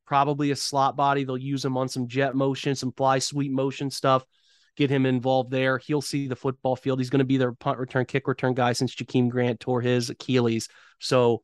[0.06, 1.24] Probably a slot body.
[1.24, 4.24] They'll use him on some jet motion, some fly sweep motion stuff.
[4.76, 5.78] Get him involved there.
[5.78, 7.00] He'll see the football field.
[7.00, 10.10] He's going to be their punt return, kick return guy since Jakeem Grant tore his
[10.10, 10.68] Achilles.
[11.00, 11.42] So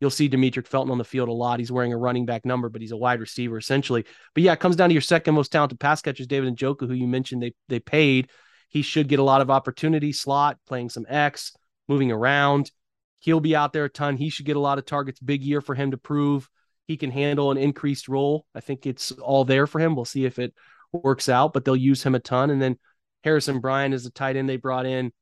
[0.00, 1.60] you'll see Demetric Felton on the field a lot.
[1.60, 4.06] He's wearing a running back number, but he's a wide receiver essentially.
[4.34, 6.88] But yeah, it comes down to your second most talented pass catchers, David and Njoku,
[6.88, 8.30] who you mentioned they they paid.
[8.70, 11.52] He should get a lot of opportunity, slot, playing some X,
[11.88, 12.70] moving around.
[13.18, 14.16] He'll be out there a ton.
[14.16, 15.20] He should get a lot of targets.
[15.20, 16.48] Big year for him to prove
[16.86, 18.46] he can handle an increased role.
[18.54, 19.94] I think it's all there for him.
[19.94, 20.54] We'll see if it
[20.92, 22.50] works out, but they'll use him a ton.
[22.50, 22.78] And then
[23.22, 25.12] Harrison Bryant is a tight end they brought in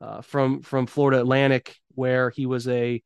[0.00, 3.02] uh, from from Florida Atlantic, where he was a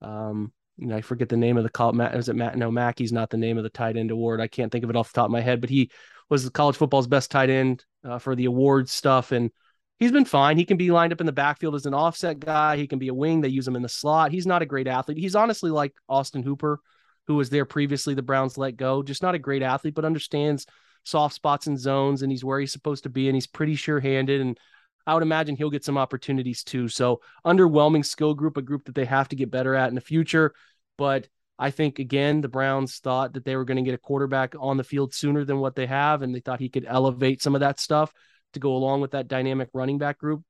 [0.00, 1.92] um, you know, I forget the name of the call.
[1.92, 2.56] Matt, is it Matt?
[2.56, 4.40] No, Mackey's not the name of the tight end award.
[4.40, 5.90] I can't think of it off the top of my head, but he
[6.32, 9.32] was college football's best tight end uh, for the awards stuff.
[9.32, 9.50] And
[9.98, 10.56] he's been fine.
[10.56, 12.76] He can be lined up in the backfield as an offset guy.
[12.76, 13.42] He can be a wing.
[13.42, 14.32] They use him in the slot.
[14.32, 15.18] He's not a great athlete.
[15.18, 16.80] He's honestly like Austin Hooper,
[17.26, 18.14] who was there previously.
[18.14, 19.02] The Browns let go.
[19.02, 20.66] Just not a great athlete, but understands
[21.04, 24.40] soft spots and zones, and he's where he's supposed to be, and he's pretty sure-handed.
[24.40, 24.58] And
[25.06, 26.88] I would imagine he'll get some opportunities too.
[26.88, 30.00] So underwhelming skill group, a group that they have to get better at in the
[30.00, 30.54] future.
[30.96, 34.54] But I think again, the Browns thought that they were going to get a quarterback
[34.58, 37.54] on the field sooner than what they have, and they thought he could elevate some
[37.54, 38.12] of that stuff
[38.54, 40.42] to go along with that dynamic running back group.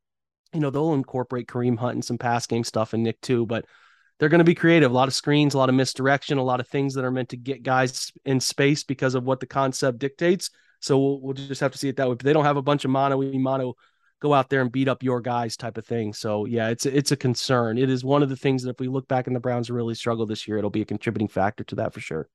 [0.53, 3.65] You know, they'll incorporate Kareem Hunt and some pass game stuff and Nick too, but
[4.19, 4.91] they're going to be creative.
[4.91, 7.31] A lot of screens, a lot of misdirection, a lot of things that are meant
[7.31, 10.51] to get guys in space because of what the concept dictates.
[10.81, 12.15] So we'll, we'll just have to see it that way.
[12.15, 13.75] But they don't have a bunch of mono mono
[14.23, 16.13] go out there and beat up your guys type of thing.
[16.13, 17.77] So yeah, it's it's a concern.
[17.77, 19.97] It is one of the things that if we look back and the Browns really
[19.97, 22.29] struggle this year, it'll be a contributing factor to that for sure.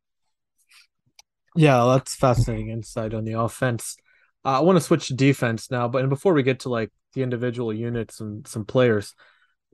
[1.55, 3.95] Yeah, that's fascinating insight on the offense.
[4.43, 6.91] Uh, I want to switch to defense now, but and before we get to like
[7.13, 9.15] the individual units and some players,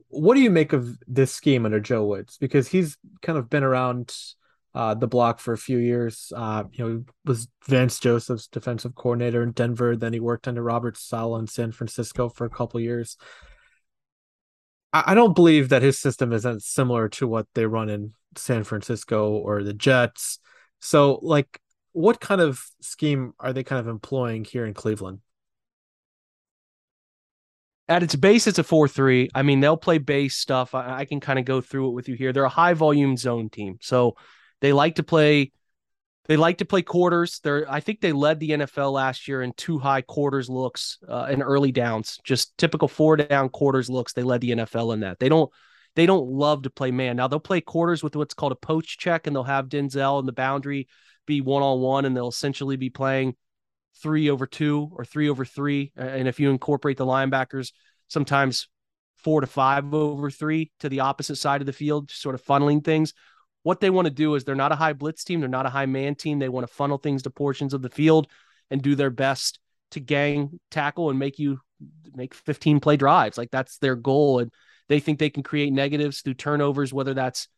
[0.06, 2.38] what do you make of this scheme under Joe Woods?
[2.38, 4.14] Because he's kind of been around
[4.74, 6.32] uh, the block for a few years.
[6.34, 9.96] Uh, you know, was Vance Joseph's defensive coordinator in Denver.
[9.96, 13.16] Then he worked under Robert Saleh in San Francisco for a couple years.
[14.92, 18.64] I, I don't believe that his system isn't similar to what they run in San
[18.64, 20.40] Francisco or the Jets.
[20.80, 21.60] So, like,
[21.92, 25.20] what kind of scheme are they kind of employing here in Cleveland?
[27.88, 29.28] At its base, it's a 4 3.
[29.34, 30.74] I mean, they'll play base stuff.
[30.74, 32.32] I, I can kind of go through it with you here.
[32.32, 33.78] They're a high volume zone team.
[33.80, 34.16] So
[34.64, 35.52] they like to play
[36.26, 37.38] they like to play quarters.
[37.44, 41.26] They're I think they led the NFL last year in two high quarters looks uh,
[41.30, 42.18] in early downs.
[42.24, 44.14] Just typical four down quarters looks.
[44.14, 45.18] They led the NFL in that.
[45.18, 45.52] They don't
[45.96, 47.16] they don't love to play man.
[47.16, 50.26] Now they'll play quarters with what's called a poach check, and they'll have Denzel and
[50.26, 50.88] the boundary
[51.26, 53.36] be one on one, and they'll essentially be playing
[54.02, 55.92] three over two or three over three.
[55.94, 57.72] And if you incorporate the linebackers,
[58.08, 58.68] sometimes
[59.18, 62.82] four to five over three to the opposite side of the field, sort of funneling
[62.82, 63.12] things
[63.64, 65.70] what they want to do is they're not a high blitz team, they're not a
[65.70, 66.38] high man team.
[66.38, 68.28] They want to funnel things to portions of the field
[68.70, 69.58] and do their best
[69.92, 71.58] to gang tackle and make you
[72.14, 73.36] make 15 play drives.
[73.38, 74.38] Like that's their goal.
[74.38, 74.52] And
[74.88, 77.48] they think they can create negatives through turnovers, whether that's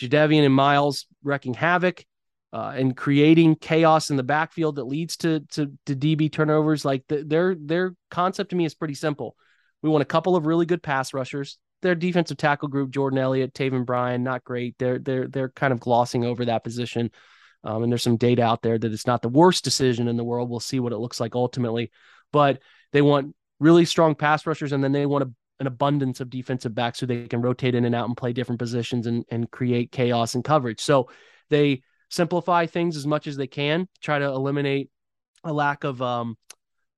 [0.00, 2.02] Jadeveon and Myles wrecking havoc
[2.54, 6.82] uh, and creating chaos in the backfield that leads to to, to DB turnovers.
[6.82, 9.36] Like the, their their concept to me is pretty simple.
[9.82, 13.54] We want a couple of really good pass rushers their defensive tackle group, Jordan Elliott,
[13.54, 14.76] Taven Bryan, not great.
[14.78, 17.10] They're they're they're kind of glossing over that position.
[17.64, 20.24] Um, and there's some data out there that it's not the worst decision in the
[20.24, 20.50] world.
[20.50, 21.92] We'll see what it looks like ultimately,
[22.32, 22.60] but
[22.92, 26.74] they want really strong pass rushers, and then they want a, an abundance of defensive
[26.74, 29.92] backs so they can rotate in and out and play different positions and and create
[29.92, 30.80] chaos and coverage.
[30.80, 31.08] So
[31.50, 34.90] they simplify things as much as they can, try to eliminate
[35.44, 36.36] a lack of um,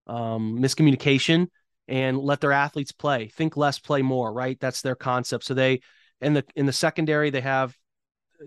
[0.07, 1.49] um, miscommunication
[1.88, 3.29] and let their athletes play.
[3.29, 4.59] Think less, play more, right?
[4.59, 5.44] That's their concept.
[5.44, 5.81] So they
[6.20, 7.77] in the in the secondary they have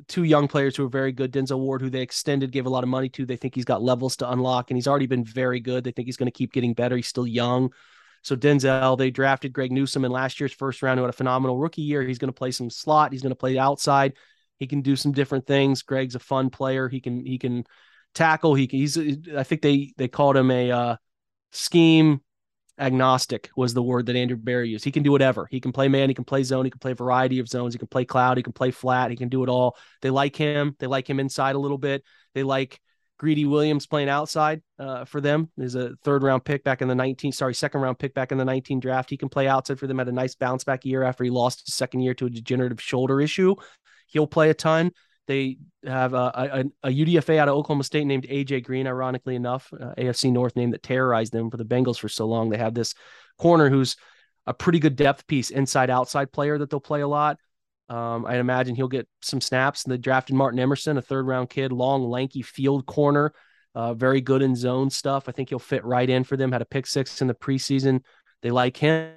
[0.08, 1.32] two young players who are very good.
[1.32, 3.26] Denzel Ward, who they extended, gave a lot of money to.
[3.26, 5.84] They think he's got levels to unlock, and he's already been very good.
[5.84, 6.95] They think he's going to keep getting better.
[6.95, 7.71] He's still young.
[8.23, 11.58] So Denzel, they drafted Greg Newsome in last year's first round, who had a phenomenal
[11.58, 12.02] rookie year.
[12.02, 13.12] He's going to play some slot.
[13.12, 14.13] He's going to play outside.
[14.60, 15.84] He can do some different things.
[15.84, 16.89] Greg's a fun player.
[16.89, 17.63] He can he can
[18.13, 18.56] tackle.
[18.56, 18.97] He can, he's
[19.36, 20.95] I think they they called him a uh,
[21.52, 22.21] scheme
[22.80, 24.86] agnostic was the word that Andrew Berry used.
[24.86, 25.48] He can do whatever.
[25.50, 27.80] He can play man, he can play zone, he can play variety of zones, he
[27.80, 29.76] can play cloud, he can play flat, he can do it all.
[30.02, 30.76] They like him.
[30.80, 32.04] They like him inside a little bit.
[32.34, 32.80] They like
[33.18, 35.50] Greedy Williams playing outside uh, for them.
[35.58, 38.38] There's a third round pick back in the 19, sorry, second round pick back in
[38.38, 39.10] the 19 draft.
[39.10, 41.66] He can play outside for them at a nice bounce back year after he lost
[41.66, 43.56] his second year to a degenerative shoulder issue.
[44.08, 44.92] He'll play a ton.
[45.28, 49.72] They have a, a, a, UDFA out of Oklahoma State named AJ Green, ironically enough,
[49.74, 52.50] uh, AFC North name that terrorized them for the Bengals for so long.
[52.50, 52.96] They have this
[53.38, 53.98] corner who's
[54.46, 57.38] a pretty good depth piece, inside outside player that they'll play a lot.
[57.90, 59.84] Um, I imagine he'll get some snaps.
[59.84, 63.34] They drafted Martin Emerson, a third round kid, long, lanky field corner,
[63.76, 65.28] uh, very good in zone stuff.
[65.28, 66.52] I think he'll fit right in for them.
[66.52, 68.02] Had a pick six in the preseason.
[68.42, 69.12] They like him.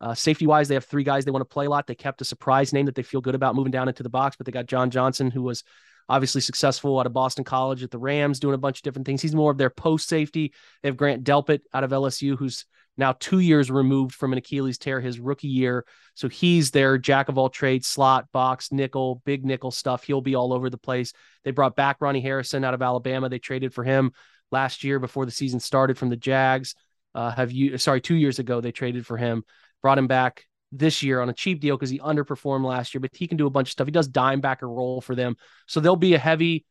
[0.00, 1.86] Uh, safety wise, they have three guys they want to play a lot.
[1.86, 4.36] They kept a surprise name that they feel good about moving down into the box,
[4.36, 5.64] but they got John Johnson, who was
[6.08, 9.20] obviously successful out of Boston College at the Rams, doing a bunch of different things.
[9.20, 10.52] He's more of their post safety.
[10.82, 12.64] They have Grant Delpit out of LSU, who's
[12.96, 15.84] now two years removed from an Achilles tear his rookie year.
[16.14, 20.04] So he's their jack of all trades, slot, box, nickel, big nickel stuff.
[20.04, 21.12] He'll be all over the place.
[21.44, 23.28] They brought back Ronnie Harrison out of Alabama.
[23.28, 24.12] They traded for him
[24.50, 26.74] last year before the season started from the Jags.
[27.14, 29.44] Uh, have you, sorry, two years ago, they traded for him
[29.82, 33.14] brought him back this year on a cheap deal because he underperformed last year, but
[33.14, 33.86] he can do a bunch of stuff.
[33.86, 35.36] He does dime back backer role for them.
[35.66, 36.66] So they'll be a heavy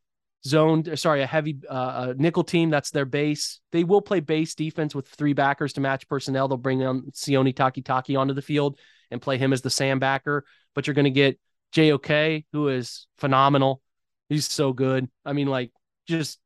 [0.45, 2.69] zoned, sorry, a heavy uh, nickel team.
[2.69, 3.59] That's their base.
[3.71, 6.47] They will play base defense with three backers to match personnel.
[6.47, 8.79] They'll bring on Sione Takitaki onto the field
[9.11, 10.45] and play him as the Sam backer.
[10.75, 11.39] But you're going to get
[11.73, 13.81] JOK, who is phenomenal.
[14.29, 15.09] He's so good.
[15.25, 15.71] I mean, like
[16.07, 16.39] just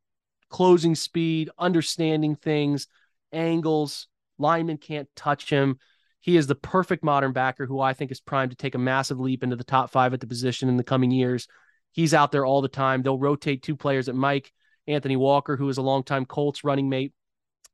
[0.49, 2.87] closing speed, understanding things,
[3.31, 4.07] angles.
[4.37, 5.77] Linemen can't touch him.
[6.21, 9.19] He is the perfect modern backer who I think is primed to take a massive
[9.19, 11.47] leap into the top five at the position in the coming years.
[11.91, 13.01] He's out there all the time.
[13.01, 14.51] They'll rotate two players at Mike,
[14.87, 17.13] Anthony Walker, who is a longtime Colts running mate,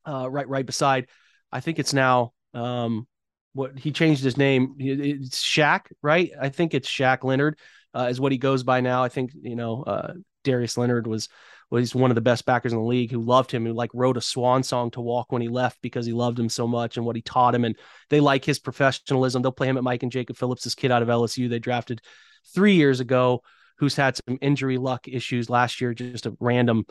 [0.05, 1.07] uh, right right beside.
[1.51, 3.07] I think it's now um,
[3.53, 4.75] what he changed his name.
[4.79, 6.31] It's Shaq, right?
[6.39, 7.59] I think it's Shaq Leonard
[7.93, 9.03] uh, is what he goes by now.
[9.03, 11.29] I think you know uh, Darius Leonard was
[11.69, 13.89] was he's one of the best backers in the league who loved him, who like
[13.93, 16.97] wrote a swan song to walk when he left because he loved him so much
[16.97, 17.65] and what he taught him.
[17.65, 17.75] And
[18.09, 19.41] they like his professionalism.
[19.41, 22.01] They'll play him at Mike and Jacob Phillips, this kid out of LSU they drafted
[22.53, 23.41] three years ago,
[23.79, 26.85] who's had some injury luck issues last year, just a random,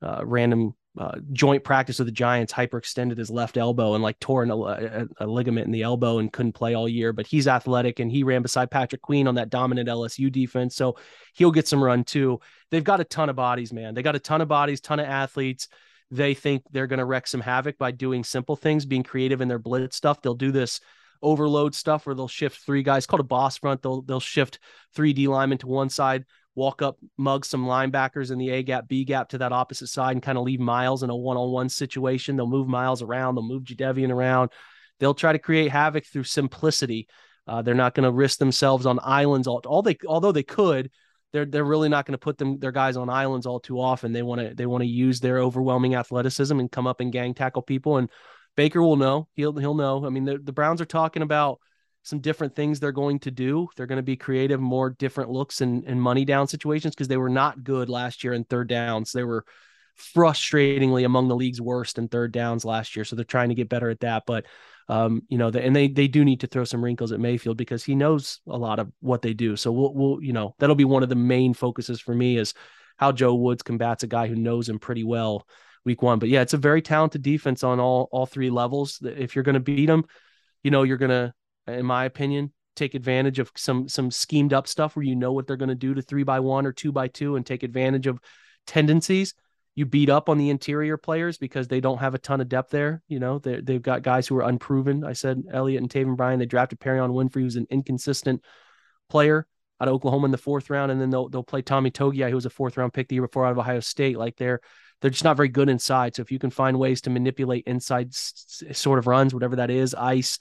[0.00, 4.44] uh, random uh, joint practice with the Giants hyperextended his left elbow and like tore
[4.44, 7.14] a, a, a, ligament in the elbow and couldn't play all year.
[7.14, 10.96] But he's athletic and he ran beside Patrick Queen on that dominant LSU defense, so
[11.32, 12.40] he'll get some run too.
[12.70, 13.94] They've got a ton of bodies, man.
[13.94, 15.68] They got a ton of bodies, ton of athletes.
[16.10, 19.48] They think they're going to wreck some havoc by doing simple things, being creative in
[19.48, 20.20] their blitz stuff.
[20.20, 20.80] They'll do this
[21.22, 23.80] overload stuff where they'll shift three guys called a boss front.
[23.80, 24.58] They'll they'll shift
[24.94, 28.88] three D linemen to one side walk up, mug some linebackers in the A gap,
[28.88, 31.50] B gap to that opposite side and kind of leave Myles in a one on
[31.50, 32.36] one situation.
[32.36, 34.50] They'll move Myles around, they'll move Jadeveon around.
[35.00, 37.08] They'll try to create havoc through simplicity.
[37.46, 39.48] Uh, they're not going to risk themselves on islands.
[39.48, 40.90] All, all they, although they could,
[41.32, 44.12] they're they're really not going to put them their guys on islands all too often.
[44.12, 47.34] They want to they want to use their overwhelming athleticism and come up and gang
[47.34, 47.96] tackle people.
[47.96, 48.10] And
[48.54, 49.28] Baker will know.
[49.34, 50.04] He'll he'll know.
[50.04, 51.58] I mean, the, the Browns are talking about
[52.02, 53.68] some different things they're going to do.
[53.76, 57.16] They're going to be creative, more different looks and, and money down situations because they
[57.16, 59.12] were not good last year in third downs.
[59.12, 59.44] They were
[59.98, 63.04] frustratingly among the league's worst in third downs last year.
[63.04, 64.24] So they're trying to get better at that.
[64.26, 64.46] But
[64.88, 67.56] um, you know, the, and they they do need to throw some wrinkles at Mayfield
[67.56, 69.56] because he knows a lot of what they do.
[69.56, 72.52] So we'll we'll you know that'll be one of the main focuses for me is
[72.96, 75.46] how Joe Woods combats a guy who knows him pretty well
[75.84, 76.18] week one.
[76.18, 78.98] But yeah, it's a very talented defense on all all three levels.
[79.02, 80.04] If you're going to beat them,
[80.64, 81.32] you know you're going to
[81.66, 85.46] in my opinion, take advantage of some some schemed up stuff where you know what
[85.46, 88.06] they're going to do to three by one or two by two and take advantage
[88.06, 88.20] of
[88.66, 89.34] tendencies.
[89.74, 92.70] You beat up on the interior players because they don't have a ton of depth
[92.70, 93.02] there.
[93.08, 95.04] You know, they they've got guys who are unproven.
[95.04, 96.38] I said Elliott and Taven Bryan.
[96.38, 98.42] They drafted Perrion Winfrey, who's an inconsistent
[99.08, 99.46] player
[99.80, 102.34] out of Oklahoma in the fourth round, and then they'll they'll play Tommy Togiai, who
[102.34, 104.18] was a fourth round pick the year before out of Ohio State.
[104.18, 104.60] Like they're
[105.00, 106.14] they're just not very good inside.
[106.14, 109.70] So if you can find ways to manipulate inside s- sort of runs, whatever that
[109.70, 110.38] is, ice,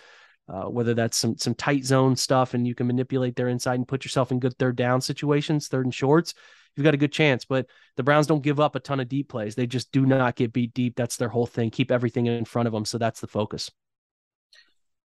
[0.52, 3.88] uh, whether that's some some tight zone stuff and you can manipulate their inside and
[3.88, 6.34] put yourself in good third down situations, third and shorts,
[6.76, 7.46] you've got a good chance.
[7.46, 9.56] But the Browns don't give up a ton of deep plays.
[9.56, 10.96] They just do not get beat deep.
[10.96, 11.70] That's their whole thing.
[11.70, 12.86] Keep everything in front of them.
[12.86, 13.72] So that's the focus.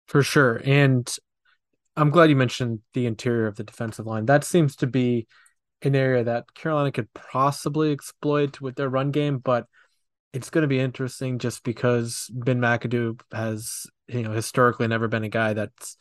[0.07, 0.61] For sure.
[0.65, 1.09] And
[1.95, 4.25] I'm glad you mentioned the interior of the defensive line.
[4.25, 5.27] That seems to be
[5.81, 9.65] an area that Carolina could possibly exploit with their run game, but
[10.33, 15.23] it's going to be interesting just because Ben McAdoo has, you know, historically never been
[15.23, 15.97] a guy that's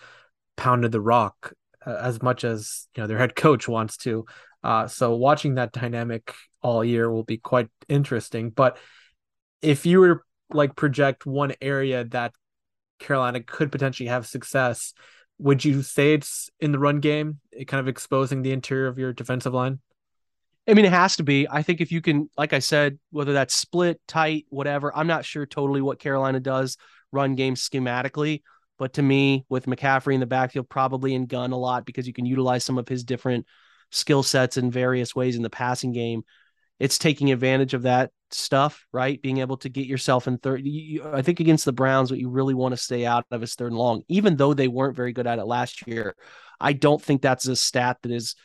[0.56, 1.52] pounded the rock
[1.86, 4.24] uh, as much as you know their head coach wants to.
[4.62, 8.50] Uh, so watching that dynamic all year will be quite interesting.
[8.50, 8.78] But
[9.62, 12.32] if you were like project one area that
[12.98, 14.94] Carolina could potentially have success,
[15.38, 19.12] would you say it's in the run game, kind of exposing the interior of your
[19.12, 19.78] defensive line?
[20.66, 21.46] I mean, it has to be.
[21.48, 25.24] I think if you can, like I said, whether that's split, tight, whatever, I'm not
[25.24, 26.76] sure totally what Carolina does
[27.12, 28.42] run game schematically.
[28.78, 32.12] But to me, with McCaffrey in the backfield, probably in gun a lot because you
[32.12, 33.46] can utilize some of his different
[33.90, 36.22] skill sets in various ways in the passing game.
[36.78, 39.20] it's taking advantage of that stuff, right?
[39.20, 40.64] Being able to get yourself in third.
[41.12, 43.72] I think against the Browns, what you really want to stay out of is third
[43.72, 46.14] and long, even though they weren't very good at it last year.
[46.60, 48.36] I don't think that's a stat that is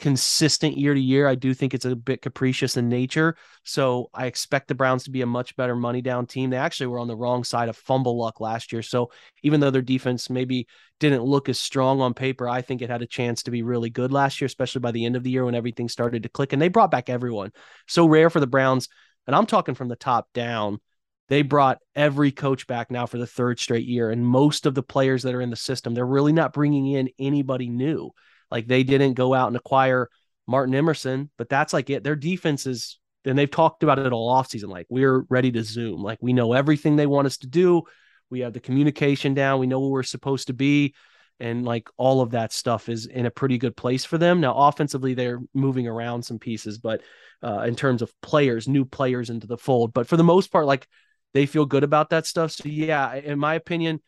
[0.00, 1.28] consistent year to year.
[1.28, 3.36] I do think it's a bit capricious in nature.
[3.64, 6.50] So I expect the Browns to be a much better money down team.
[6.50, 8.82] They actually were on the wrong side of fumble luck last year.
[8.82, 9.10] So
[9.42, 10.66] even though their defense maybe
[10.98, 13.90] didn't look as strong on paper, I think it had a chance to be really
[13.90, 16.52] good last year, especially by the end of the year when everything started to click.
[16.52, 17.52] And they brought back everyone.
[17.86, 18.88] So rare for the Browns.
[19.26, 20.80] And I'm talking from the top down.
[21.28, 24.10] They brought every coach back now for the third straight year.
[24.10, 27.10] And most of the players that are in the system, they're really not bringing in
[27.18, 28.10] anybody new.
[28.50, 30.08] Like they didn't go out and acquire
[30.46, 32.02] Martin Emerson, but that's like it.
[32.02, 34.68] Their defense is, and they've talked about it all offseason.
[34.68, 36.02] Like we're ready to zoom.
[36.02, 37.82] Like we know everything they want us to do.
[38.30, 39.60] We have the communication down.
[39.60, 40.94] We know where we're supposed to be.
[41.40, 44.40] And like all of that stuff is in a pretty good place for them.
[44.40, 47.00] Now, offensively, they're moving around some pieces, but
[47.42, 49.94] uh, in terms of players, new players into the fold.
[49.94, 50.86] But for the most part, like
[51.32, 52.52] they feel good about that stuff.
[52.52, 54.00] So, yeah, in my opinion,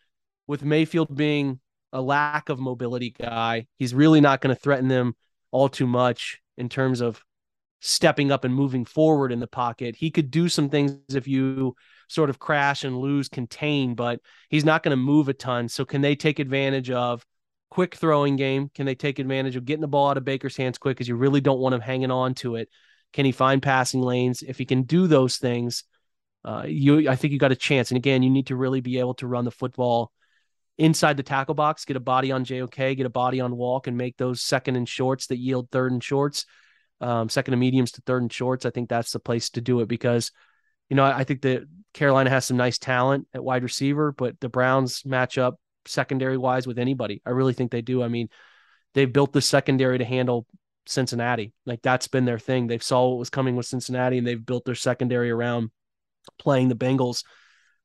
[0.46, 1.58] with Mayfield being
[1.92, 3.66] a lack of mobility guy.
[3.78, 5.14] He's really not going to threaten them
[5.50, 7.22] all too much in terms of
[7.80, 9.96] stepping up and moving forward in the pocket.
[9.96, 11.74] He could do some things if you
[12.08, 15.68] sort of crash and lose contain, but he's not going to move a ton.
[15.68, 17.26] So can they take advantage of
[17.70, 18.70] quick throwing game?
[18.74, 21.16] Can they take advantage of getting the ball out of Baker's hands quick because you
[21.16, 22.68] really don't want him hanging on to it?
[23.12, 24.42] Can he find passing lanes?
[24.42, 25.84] If he can do those things,
[26.44, 27.90] uh, you I think you got a chance.
[27.90, 30.12] And again, you need to really be able to run the football
[30.78, 33.96] inside the tackle box, get a body on JOK, get a body on Walk, and
[33.96, 36.46] make those second and shorts that yield third and shorts,
[37.00, 38.64] um, second and mediums to third and shorts.
[38.64, 40.30] I think that's the place to do it because,
[40.88, 44.48] you know, I think that Carolina has some nice talent at wide receiver, but the
[44.48, 45.56] Browns match up
[45.86, 47.20] secondary wise with anybody.
[47.26, 48.02] I really think they do.
[48.02, 48.28] I mean,
[48.94, 50.46] they've built the secondary to handle
[50.86, 51.52] Cincinnati.
[51.66, 52.66] Like that's been their thing.
[52.66, 55.70] They've saw what was coming with Cincinnati and they've built their secondary around
[56.38, 57.24] playing the Bengals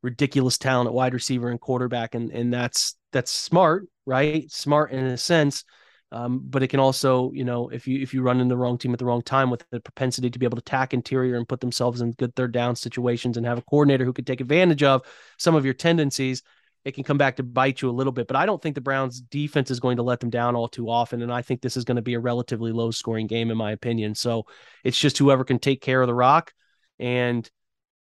[0.04, 4.52] ridiculous talent at wide receiver and quarterback, and and that's that's smart, right?
[4.52, 5.64] Smart in a sense,
[6.12, 8.78] um, but it can also, you know, if you if you run in the wrong
[8.78, 11.48] team at the wrong time with the propensity to be able to tack interior and
[11.48, 14.84] put themselves in good third down situations, and have a coordinator who could take advantage
[14.84, 15.02] of
[15.38, 16.44] some of your tendencies,
[16.86, 18.28] it can come back to bite you a little bit.
[18.28, 20.90] But I don't think the Browns defense is going to let them down all too
[20.90, 21.22] often.
[21.22, 23.72] And I think this is going to be a relatively low scoring game, in my
[23.72, 24.16] opinion.
[24.16, 24.46] So
[24.86, 26.54] it's just whoever can take care of the rock
[27.00, 27.50] and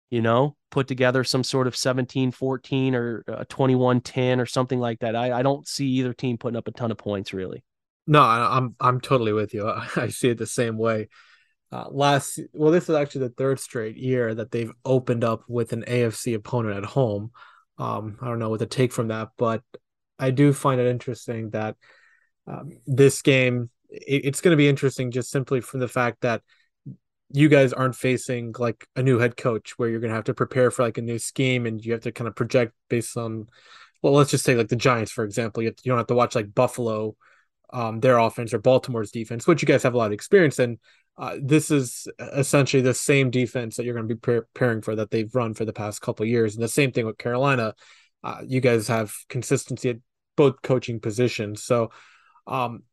[0.09, 4.79] you know, put together some sort of 17 14 or a 21 10 or something
[4.79, 5.15] like that.
[5.15, 7.63] I, I don't see either team putting up a ton of points really.
[8.05, 9.67] No, I'm I'm totally with you.
[9.95, 11.09] I see it the same way.
[11.69, 15.73] Uh, last well, this is actually the third straight year that they've opened up with
[15.73, 17.31] an AFC opponent at home.
[17.77, 19.61] Um, I don't know what to take from that, but
[20.17, 21.75] I do find it interesting that
[22.47, 26.41] um, this game it, it's going to be interesting just simply from the fact that
[27.31, 30.33] you guys aren't facing like a new head coach where you're going to have to
[30.33, 33.47] prepare for like a new scheme and you have to kind of project based on
[34.01, 35.63] well let's just say like the giants for example.
[35.63, 37.15] You, to, you don't have to watch like buffalo
[37.73, 40.79] um, their offense or baltimore's defense which you guys have a lot of experience in.
[41.19, 45.09] Uh, this is essentially the same defense that you're going to be preparing for that
[45.09, 46.53] they've run for the past couple years.
[46.53, 47.73] And the same thing with carolina.
[48.23, 49.97] Uh, you guys have consistency at
[50.35, 51.63] both coaching positions.
[51.63, 51.89] So
[52.45, 52.83] um,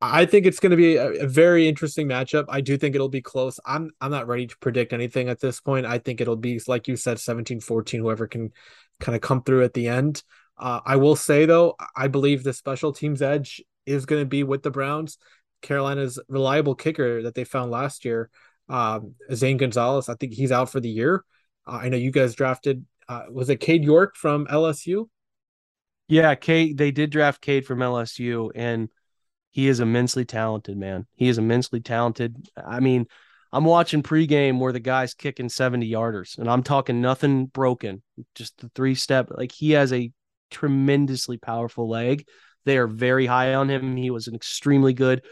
[0.00, 2.46] I think it's going to be a, a, very interesting matchup.
[2.48, 3.60] I do think it'll be close.
[3.66, 5.84] I'm I'm not ready to predict anything at this point.
[5.84, 8.50] I think it'll be like you said 17-14 whoever can
[8.98, 10.22] kind of come through at the end.
[10.56, 14.42] Uh, I will say though, I believe the special teams edge is going to be
[14.42, 15.18] with the Browns.
[15.60, 18.30] Carolina's reliable kicker that they found last year,
[18.70, 20.08] um, Zane Gonzalez.
[20.08, 21.24] I think he's out for the year.
[21.66, 22.86] Uh, I know you guys drafted.
[23.06, 25.08] Uh, was it Cade York from LSU?
[26.08, 26.78] Yeah, Cade.
[26.78, 28.88] They did draft Cade from LSU, and
[29.50, 31.06] he is immensely talented, man.
[31.14, 32.36] He is immensely talented.
[32.56, 33.06] I mean,
[33.52, 38.02] I'm watching pregame where the guy's kicking 70 yarders, and I'm talking nothing broken,
[38.34, 39.28] just the three step.
[39.30, 40.12] Like he has a
[40.50, 42.26] tremendously powerful leg.
[42.64, 43.96] They are very high on him.
[43.96, 45.24] He was an extremely good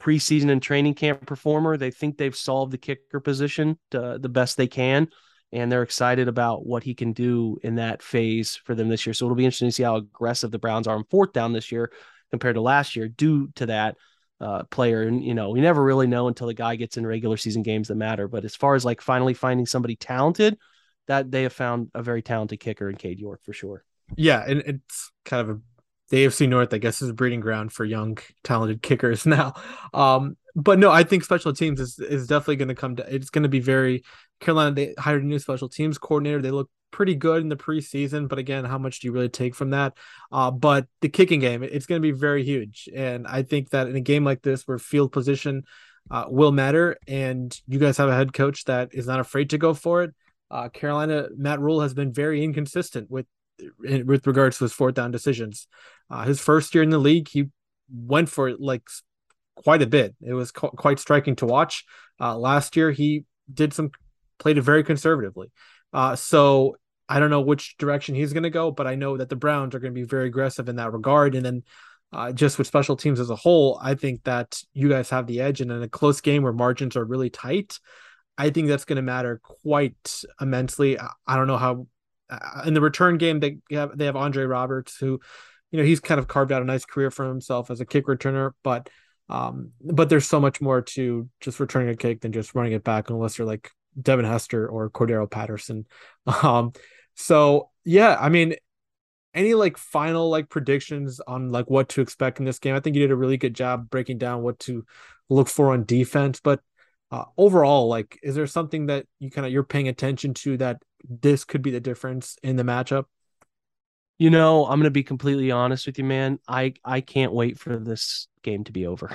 [0.00, 1.76] preseason and training camp performer.
[1.76, 5.08] They think they've solved the kicker position to, the best they can,
[5.52, 9.14] and they're excited about what he can do in that phase for them this year.
[9.14, 11.72] So it'll be interesting to see how aggressive the Browns are on fourth down this
[11.72, 11.90] year
[12.34, 13.96] compared to last year due to that
[14.40, 15.02] uh, player.
[15.02, 17.88] And, you know, we never really know until the guy gets in regular season games
[17.88, 18.26] that matter.
[18.26, 20.58] But as far as like finally finding somebody talented,
[21.06, 23.84] that they have found a very talented kicker in Cade York for sure.
[24.16, 24.44] Yeah.
[24.44, 25.60] And it's kind of a,
[26.10, 29.54] the AFC North, I guess, is a breeding ground for young, talented kickers now.
[29.92, 33.30] Um, but no, I think special teams is, is definitely going to come to, it's
[33.30, 34.02] going to be very,
[34.40, 36.42] Carolina, they hired a new special teams coordinator.
[36.42, 39.52] They look pretty good in the preseason, but again, how much do you really take
[39.52, 39.98] from that?
[40.30, 42.88] Uh, but the kicking game, it's going to be very huge.
[42.94, 45.64] And I think that in a game like this, where field position
[46.08, 46.96] uh, will matter.
[47.08, 50.14] And you guys have a head coach that is not afraid to go for it.
[50.52, 53.26] Uh, Carolina, Matt Rhule has been very inconsistent with
[53.78, 55.66] with regards to his fourth down decisions.
[56.10, 57.50] Uh, his first year in the league, he
[57.92, 58.82] went for it like
[59.56, 60.14] quite a bit.
[60.22, 61.84] It was co- quite striking to watch.
[62.20, 63.90] Uh, last year, he did some
[64.38, 65.50] played it very conservatively.
[65.92, 66.76] Uh, so
[67.08, 69.74] I don't know which direction he's going to go, but I know that the Browns
[69.74, 71.34] are going to be very aggressive in that regard.
[71.34, 71.62] And then
[72.12, 75.40] uh, just with special teams as a whole, I think that you guys have the
[75.40, 75.60] edge.
[75.60, 77.78] And in a close game where margins are really tight,
[78.38, 80.98] I think that's going to matter quite immensely.
[80.98, 81.86] I don't know how
[82.30, 85.20] uh, in the return game they have they have Andre Roberts who,
[85.70, 88.06] you know, he's kind of carved out a nice career for himself as a kick
[88.06, 88.88] returner, but
[89.28, 92.84] um, but there's so much more to just returning a kick than just running it
[92.84, 95.86] back, unless you're like Devin Hester or Cordarrelle Patterson.
[96.26, 96.72] Um,
[97.14, 98.54] so yeah, I mean,
[99.34, 102.74] any like final like predictions on like what to expect in this game?
[102.74, 104.84] I think you did a really good job breaking down what to
[105.28, 106.60] look for on defense, but
[107.10, 110.82] uh, overall, like, is there something that you kind of you're paying attention to that
[111.08, 113.04] this could be the difference in the matchup?
[114.18, 116.38] You know, I'm going to be completely honest with you, man.
[116.48, 119.10] I I can't wait for this game to be over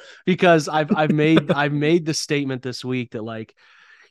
[0.26, 3.54] because I've I've made I've made the statement this week that like,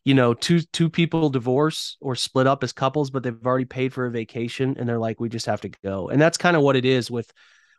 [0.06, 3.94] you know, two two people divorce or split up as couples, but they've already paid
[3.94, 6.64] for a vacation and they're like, we just have to go, and that's kind of
[6.64, 7.32] what it is with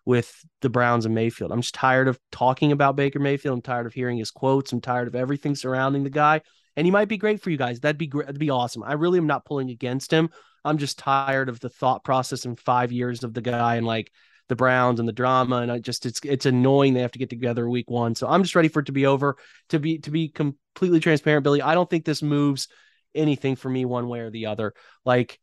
[0.04, 1.50] with the Browns and Mayfield.
[1.50, 3.54] I'm just tired of talking about Baker Mayfield.
[3.54, 4.72] I'm tired of hearing his quotes.
[4.72, 6.42] I'm tired of everything surrounding the guy.
[6.76, 7.80] And he might be great for you guys.
[7.80, 8.26] That'd be great.
[8.26, 8.84] That'd be awesome.
[8.84, 10.30] I really am not pulling against him.
[10.64, 14.12] I'm just tired of the thought process in five years of the guy and like
[14.48, 15.56] the Browns and the drama.
[15.56, 18.14] And I just it's it's annoying they have to get together week one.
[18.14, 19.36] So I'm just ready for it to be over.
[19.70, 21.62] To be to be completely transparent, Billy.
[21.62, 22.68] I don't think this moves
[23.14, 24.74] anything for me one way or the other.
[25.04, 25.38] Like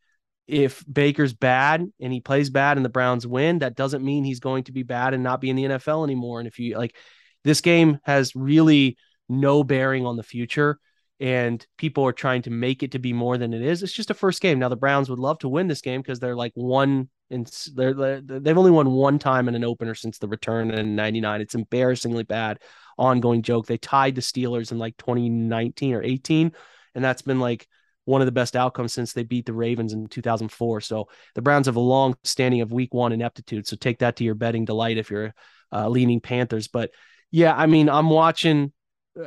[0.48, 4.40] if Baker's bad and he plays bad and the Browns win, that doesn't mean he's
[4.40, 6.40] going to be bad and not be in the NFL anymore.
[6.40, 6.96] And if you like
[7.44, 8.98] this game has really
[9.30, 10.80] no bearing on the future
[11.20, 13.84] and people are trying to make it to be more than it is.
[13.84, 14.60] It's just a first game.
[14.60, 18.22] Now the Browns would love to win this game because they're like one and they're,
[18.22, 21.42] they've only won one time in an opener since the return in 99.
[21.42, 22.60] It's embarrassingly bad
[22.98, 23.66] ongoing joke.
[23.66, 26.52] They tied the Steelers in like 2019 or 18
[26.96, 27.68] and that's been like
[28.06, 30.82] one of the best outcomes since they beat the Ravens in 2004.
[30.82, 33.66] So the Browns have a long standing of week 1 ineptitude.
[33.66, 35.34] So take that to your betting delight if you're
[35.72, 36.92] uh, leaning Panthers, but
[37.32, 38.74] yeah, I mean, I'm watching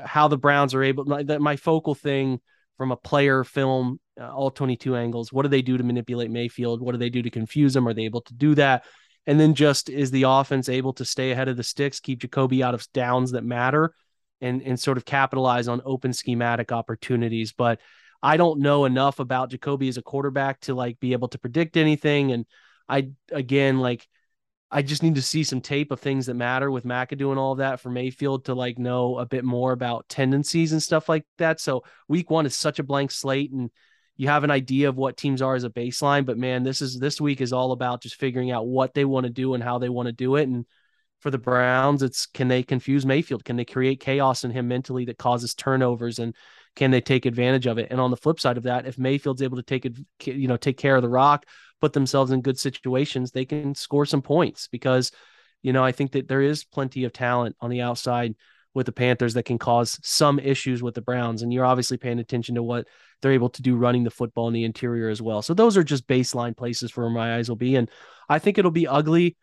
[0.04, 1.06] how the Browns are able.
[1.06, 2.40] My, my focal thing
[2.76, 5.32] from a player film, uh, all 22 angles.
[5.32, 6.80] What do they do to manipulate Mayfield?
[6.80, 7.86] What do they do to confuse him?
[7.88, 8.84] Are they able to do that?
[9.26, 12.62] And then just is the offense able to stay ahead of the sticks, keep Jacoby
[12.62, 13.92] out of downs that matter,
[14.40, 17.52] and and sort of capitalize on open schematic opportunities.
[17.52, 17.80] But
[18.22, 21.76] I don't know enough about Jacoby as a quarterback to like be able to predict
[21.76, 22.32] anything.
[22.32, 22.46] And
[22.88, 24.06] I again like
[24.70, 27.52] I just need to see some tape of things that matter with McAdoo and all
[27.52, 31.24] of that for Mayfield to like know a bit more about tendencies and stuff like
[31.38, 31.60] that.
[31.60, 33.70] So week one is such a blank slate and
[34.16, 36.98] you have an idea of what teams are as a baseline, but man, this is
[36.98, 39.78] this week is all about just figuring out what they want to do and how
[39.78, 40.48] they want to do it.
[40.48, 40.64] And
[41.20, 43.44] for the Browns, it's can they confuse Mayfield?
[43.44, 46.34] Can they create chaos in him mentally that causes turnovers and
[46.76, 47.88] can they take advantage of it?
[47.90, 50.56] And on the flip side of that, if Mayfield's able to take it, you know,
[50.56, 51.46] take care of the rock,
[51.80, 55.10] put themselves in good situations, they can score some points because,
[55.62, 58.34] you know, I think that there is plenty of talent on the outside
[58.74, 61.40] with the Panthers that can cause some issues with the Browns.
[61.40, 62.86] And you're obviously paying attention to what
[63.22, 65.40] they're able to do running the football in the interior as well.
[65.40, 67.76] So those are just baseline places for where my eyes will be.
[67.76, 67.90] And
[68.28, 69.36] I think it'll be ugly.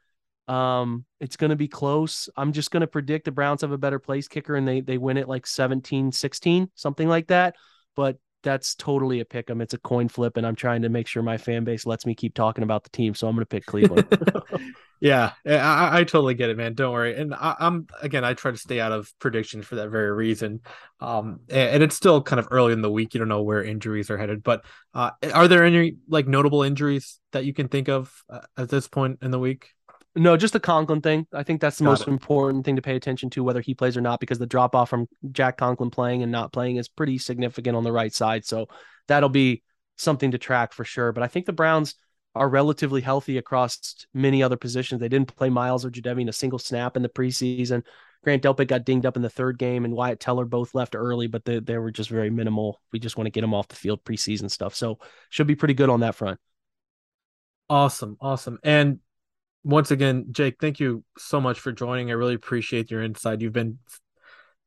[0.47, 2.29] Um, it's going to be close.
[2.35, 4.97] I'm just going to predict the Browns have a better place kicker and they they
[4.97, 7.55] win it like 17 16, something like that.
[7.95, 9.61] But that's totally a pick 'em.
[9.61, 12.13] It's a coin flip, and I'm trying to make sure my fan base lets me
[12.13, 13.15] keep talking about the team.
[13.15, 14.05] So I'm going to pick Cleveland.
[14.99, 16.75] yeah, I, I, totally get it, man.
[16.75, 17.15] Don't worry.
[17.15, 20.59] And I, am again, I try to stay out of predictions for that very reason.
[20.99, 23.13] Um, and, and, it's still kind of early in the week.
[23.13, 24.43] You don't know where injuries are headed.
[24.43, 28.69] But uh, are there any like notable injuries that you can think of uh, at
[28.69, 29.71] this point in the week?
[30.15, 31.25] No, just the Conklin thing.
[31.33, 32.09] I think that's the Got most it.
[32.09, 34.89] important thing to pay attention to, whether he plays or not, because the drop off
[34.89, 38.45] from Jack Conklin playing and not playing is pretty significant on the right side.
[38.45, 38.67] So
[39.07, 39.63] that'll be
[39.97, 41.11] something to track for sure.
[41.11, 41.95] But I think the Browns
[42.35, 45.01] are relatively healthy across many other positions.
[45.01, 47.83] They didn't play Myles or Jadeveon in a single snap in the preseason.
[48.23, 51.27] Grant Delpit got dinged up in the third game, and Wyatt Teller both left early,
[51.27, 52.79] but they, they were just very minimal.
[52.91, 54.75] We just want to get them off the field preseason stuff.
[54.75, 54.99] So
[55.29, 56.39] should be pretty good on that front.
[57.69, 58.17] Awesome.
[58.21, 58.59] Awesome.
[58.63, 58.99] And
[59.63, 62.09] once again, Jake, thank you so much for joining.
[62.09, 63.41] I really appreciate your insight.
[63.41, 63.79] You've been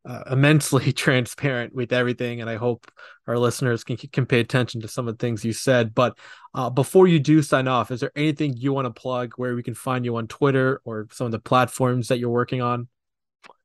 [0.07, 2.91] uh, immensely transparent with everything, and I hope
[3.27, 5.95] our listeners can can pay attention to some of the things you said.
[5.95, 6.19] But
[6.55, 9.63] uh, before you do sign off, is there anything you want to plug where we
[9.63, 12.89] can find you on Twitter or some of the platforms that you're working on?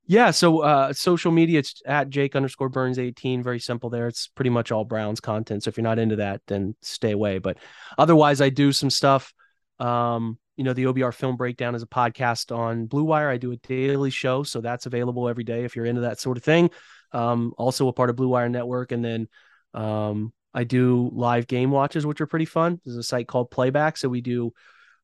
[0.08, 3.44] Yeah, so uh, social media it's at Jake underscore Burns eighteen.
[3.44, 4.08] Very simple there.
[4.08, 5.64] It's pretty much all Browns content.
[5.64, 7.38] So if you're not into that, then stay away.
[7.38, 7.58] But
[7.98, 9.34] otherwise, I do some stuff.
[9.82, 13.30] Um, you know, the OBR film breakdown is a podcast on Blue Wire.
[13.30, 16.38] I do a daily show, so that's available every day if you're into that sort
[16.38, 16.70] of thing.
[17.12, 19.28] Um, also a part of Blue Wire Network, and then
[19.74, 22.80] um, I do live game watches, which are pretty fun.
[22.86, 24.54] There's a site called Playback, so we do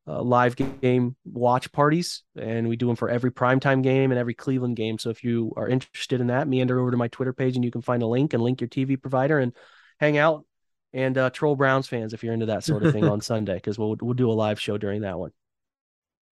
[0.07, 4.35] uh, live game watch parties, and we do them for every primetime game and every
[4.35, 4.99] Cleveland game.
[4.99, 7.71] So if you are interested in that, meander over to my Twitter page, and you
[7.71, 9.53] can find a link and link your TV provider and
[9.99, 10.45] hang out
[10.93, 13.77] and uh, troll Browns fans if you're into that sort of thing on Sunday, because
[13.77, 15.31] we'll we'll do a live show during that one.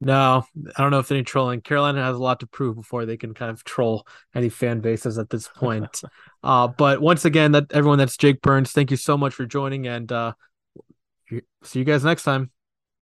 [0.01, 0.45] No,
[0.75, 1.61] I don't know if any trolling.
[1.61, 5.17] Carolina has a lot to prove before they can kind of troll any fan bases
[5.17, 6.01] at this point.
[6.43, 9.87] uh, but once again, that everyone that's Jake Burns, thank you so much for joining,
[9.87, 10.33] and uh,
[11.63, 12.51] see you guys next time.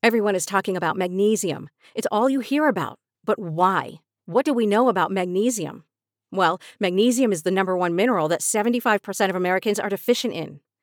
[0.03, 1.69] Everyone is talking about magnesium.
[1.95, 2.99] It's all you hear about.
[3.25, 4.01] But why?
[4.25, 5.85] What do we know about magnesium?
[6.33, 10.61] Well, magnesium is the number one mineral that 75% of Americans are deficient in.